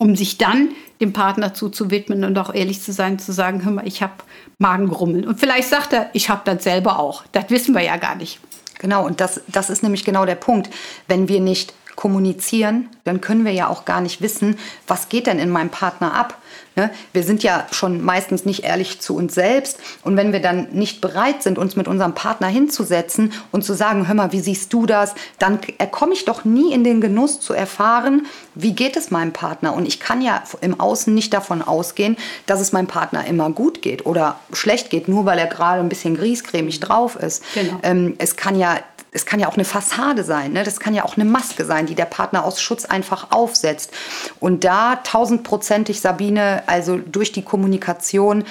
um 0.03 0.17
sich 0.17 0.37
dann 0.37 0.71
dem 1.01 1.13
Partner 1.13 1.55
zuzuwidmen 1.55 2.25
und 2.25 2.37
auch 2.37 2.53
ehrlich 2.53 2.83
zu 2.83 2.93
sein, 2.93 3.21
zu 3.21 3.31
sagen, 3.31 3.65
hör 3.65 3.71
mal, 3.71 3.87
ich 3.87 4.03
habe 4.03 4.15
Magengrummeln. 4.59 5.29
Und 5.29 5.39
vielleicht 5.39 5.69
sagt 5.69 5.93
er, 5.93 6.11
ich 6.13 6.29
habe 6.29 6.41
das 6.45 6.65
selber 6.65 6.99
auch. 6.99 7.23
Das 7.31 7.51
wissen 7.51 7.73
wir 7.73 7.83
ja 7.83 7.97
gar 7.99 8.17
nicht. 8.17 8.41
Genau, 8.81 9.07
und 9.07 9.21
das, 9.21 9.43
das 9.47 9.71
ist 9.71 9.85
nämlich 9.85 10.05
genau 10.05 10.27
der 10.27 10.35
Punkt. 10.35 10.71
Wenn 11.07 11.29
wir 11.29 11.39
nicht 11.39 11.73
kommunizieren, 11.95 12.89
dann 13.05 13.21
können 13.21 13.45
wir 13.45 13.53
ja 13.53 13.69
auch 13.69 13.85
gar 13.85 14.01
nicht 14.01 14.21
wissen, 14.21 14.59
was 14.89 15.09
geht 15.09 15.29
denn 15.29 15.39
in 15.39 15.51
meinem 15.51 15.71
Partner 15.71 16.15
ab. 16.15 16.37
Ne? 16.75 16.91
Wir 17.13 17.23
sind 17.23 17.43
ja 17.43 17.67
schon 17.71 18.03
meistens 18.03 18.45
nicht 18.45 18.65
ehrlich 18.65 19.01
zu 19.01 19.17
uns 19.17 19.35
selbst. 19.35 19.79
Und 20.03 20.17
wenn 20.17 20.33
wir 20.33 20.41
dann 20.41 20.69
nicht 20.73 21.01
bereit 21.01 21.43
sind, 21.43 21.59
uns 21.59 21.77
mit 21.77 21.89
unserem 21.89 22.15
Partner 22.15 22.49
hinzusetzen 22.49 23.33
und 23.51 23.65
zu 23.65 23.75
sagen, 23.75 24.09
hör 24.09 24.15
mal, 24.15 24.33
wie 24.33 24.41
siehst 24.41 24.73
du 24.73 24.87
das, 24.87 25.15
dann 25.39 25.59
komme 25.91 26.15
ich 26.15 26.25
doch 26.25 26.45
nie 26.45 26.73
in 26.73 26.85
den 26.85 27.01
Genuss 27.01 27.41
zu 27.41 27.53
erfahren, 27.53 28.27
wie 28.55 28.73
geht 28.73 28.97
es 28.97 29.11
meinem 29.11 29.33
Partner. 29.33 29.75
Und 29.75 29.87
ich 29.87 30.01
kann 30.01 30.23
ja 30.23 30.43
im 30.61 30.81
Außen 30.81 31.15
nicht 31.15 31.35
davon 31.35 31.63
ausgehen, 31.63 32.17
dass 32.47 32.61
es 32.61 32.73
meinem 32.73 32.87
Partner 32.87 33.27
immer 33.27 33.51
gut 33.51 33.83
geht 33.83 34.07
oder 34.07 34.41
schlecht 34.53 34.91
geht, 34.91 35.09
nur 35.09 35.27
weil 35.27 35.39
er 35.39 35.47
gerade 35.47 35.81
ein 35.81 35.89
bisschen 35.89 36.17
griescremig 36.17 36.81
drauf 36.81 37.17
ist. 37.17 37.43
Genau. 37.55 37.79
Ähm, 37.83 38.15
es 38.19 38.37
kann 38.37 38.59
ja 38.59 38.79
es 39.15 39.27
kann 39.27 39.39
ja 39.39 39.49
auch 39.49 39.55
eine 39.55 39.67
Fassade 39.67 40.25
sein, 40.25 40.53
ne? 40.53 40.65
das 40.65 40.81
kann 40.81 40.95
ja 40.95 41.05
auch 41.05 41.17
eine 41.17 41.27
Maske 41.27 41.67
sein, 41.67 41.85
die 41.85 41.95
der 41.95 42.07
Partner 42.07 42.45
aus 42.45 42.63
Schutz 42.63 42.87
einfach 42.87 43.31
aufsetzt. 43.31 43.93
Und 44.41 44.65
da 44.65 44.97
tausendprozentig, 44.97 46.01
Sabine, 46.01 46.63
also 46.67 46.97
durch 46.97 47.31
die 47.31 47.43
Kommunikation 47.43 48.45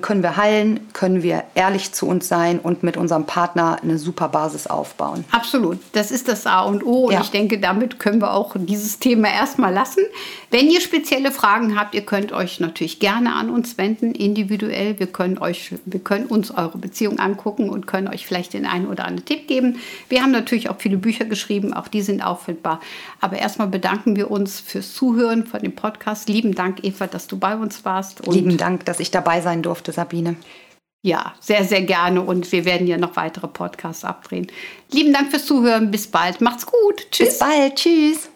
können 0.00 0.22
wir 0.22 0.36
heilen, 0.36 0.80
können 0.92 1.22
wir 1.22 1.44
ehrlich 1.54 1.92
zu 1.92 2.06
uns 2.06 2.28
sein 2.28 2.58
und 2.58 2.82
mit 2.82 2.96
unserem 2.96 3.26
Partner 3.26 3.78
eine 3.82 3.98
super 3.98 4.28
Basis 4.28 4.66
aufbauen. 4.66 5.24
Absolut, 5.30 5.78
das 5.92 6.10
ist 6.10 6.28
das 6.28 6.46
A 6.46 6.62
und 6.62 6.84
O 6.84 7.06
und 7.06 7.12
ja. 7.12 7.20
ich 7.20 7.30
denke, 7.30 7.58
damit 7.58 7.98
können 7.98 8.20
wir 8.20 8.32
auch 8.32 8.56
dieses 8.58 8.98
Thema 8.98 9.28
erstmal 9.28 9.72
lassen. 9.72 10.02
Wenn 10.50 10.68
ihr 10.68 10.80
spezielle 10.80 11.30
Fragen 11.30 11.78
habt, 11.78 11.94
ihr 11.94 12.04
könnt 12.04 12.32
euch 12.32 12.58
natürlich 12.58 12.98
gerne 12.98 13.34
an 13.34 13.50
uns 13.50 13.78
wenden, 13.78 14.12
individuell. 14.12 14.98
Wir 14.98 15.06
können, 15.06 15.38
euch, 15.38 15.74
wir 15.84 16.00
können 16.00 16.26
uns 16.26 16.50
eure 16.50 16.76
Beziehung 16.76 17.20
angucken 17.20 17.70
und 17.70 17.86
können 17.86 18.08
euch 18.08 18.26
vielleicht 18.26 18.54
den 18.54 18.66
einen 18.66 18.88
oder 18.88 19.04
anderen 19.04 19.26
Tipp 19.26 19.46
geben. 19.46 19.76
Wir 20.08 20.22
haben 20.22 20.32
natürlich 20.32 20.68
auch 20.68 20.76
viele 20.78 20.96
Bücher 20.96 21.24
geschrieben, 21.24 21.72
auch 21.72 21.86
die 21.86 22.02
sind 22.02 22.22
auffindbar. 22.22 22.80
Aber 23.20 23.38
erstmal 23.38 23.68
bedanken 23.68 24.16
wir 24.16 24.30
uns 24.30 24.58
fürs 24.58 24.92
Zuhören 24.92 25.46
von 25.46 25.60
dem 25.60 25.74
Podcast. 25.74 26.28
Lieben 26.28 26.54
Dank, 26.54 26.82
Eva, 26.82 27.06
dass 27.06 27.28
du 27.28 27.38
bei 27.38 27.54
uns 27.54 27.84
warst. 27.84 28.26
Lieben 28.26 28.56
Dank, 28.56 28.84
dass 28.86 28.98
ich 28.98 29.12
dabei 29.12 29.40
sein 29.40 29.62
durfte, 29.70 29.92
Sabine. 29.92 30.36
Ja, 31.02 31.34
sehr, 31.40 31.64
sehr 31.64 31.82
gerne 31.82 32.20
und 32.20 32.52
wir 32.52 32.66
werden 32.66 32.86
ja 32.86 32.98
noch 32.98 33.16
weitere 33.16 33.48
Podcasts 33.48 34.04
abdrehen. 34.04 34.48
Lieben 34.92 35.14
Dank 35.14 35.30
fürs 35.30 35.46
Zuhören. 35.46 35.90
Bis 35.90 36.06
bald. 36.06 36.42
Macht's 36.42 36.66
gut. 36.66 37.06
Tschüss. 37.10 37.28
Bis 37.28 37.38
bald. 37.38 37.76
Tschüss. 37.76 38.28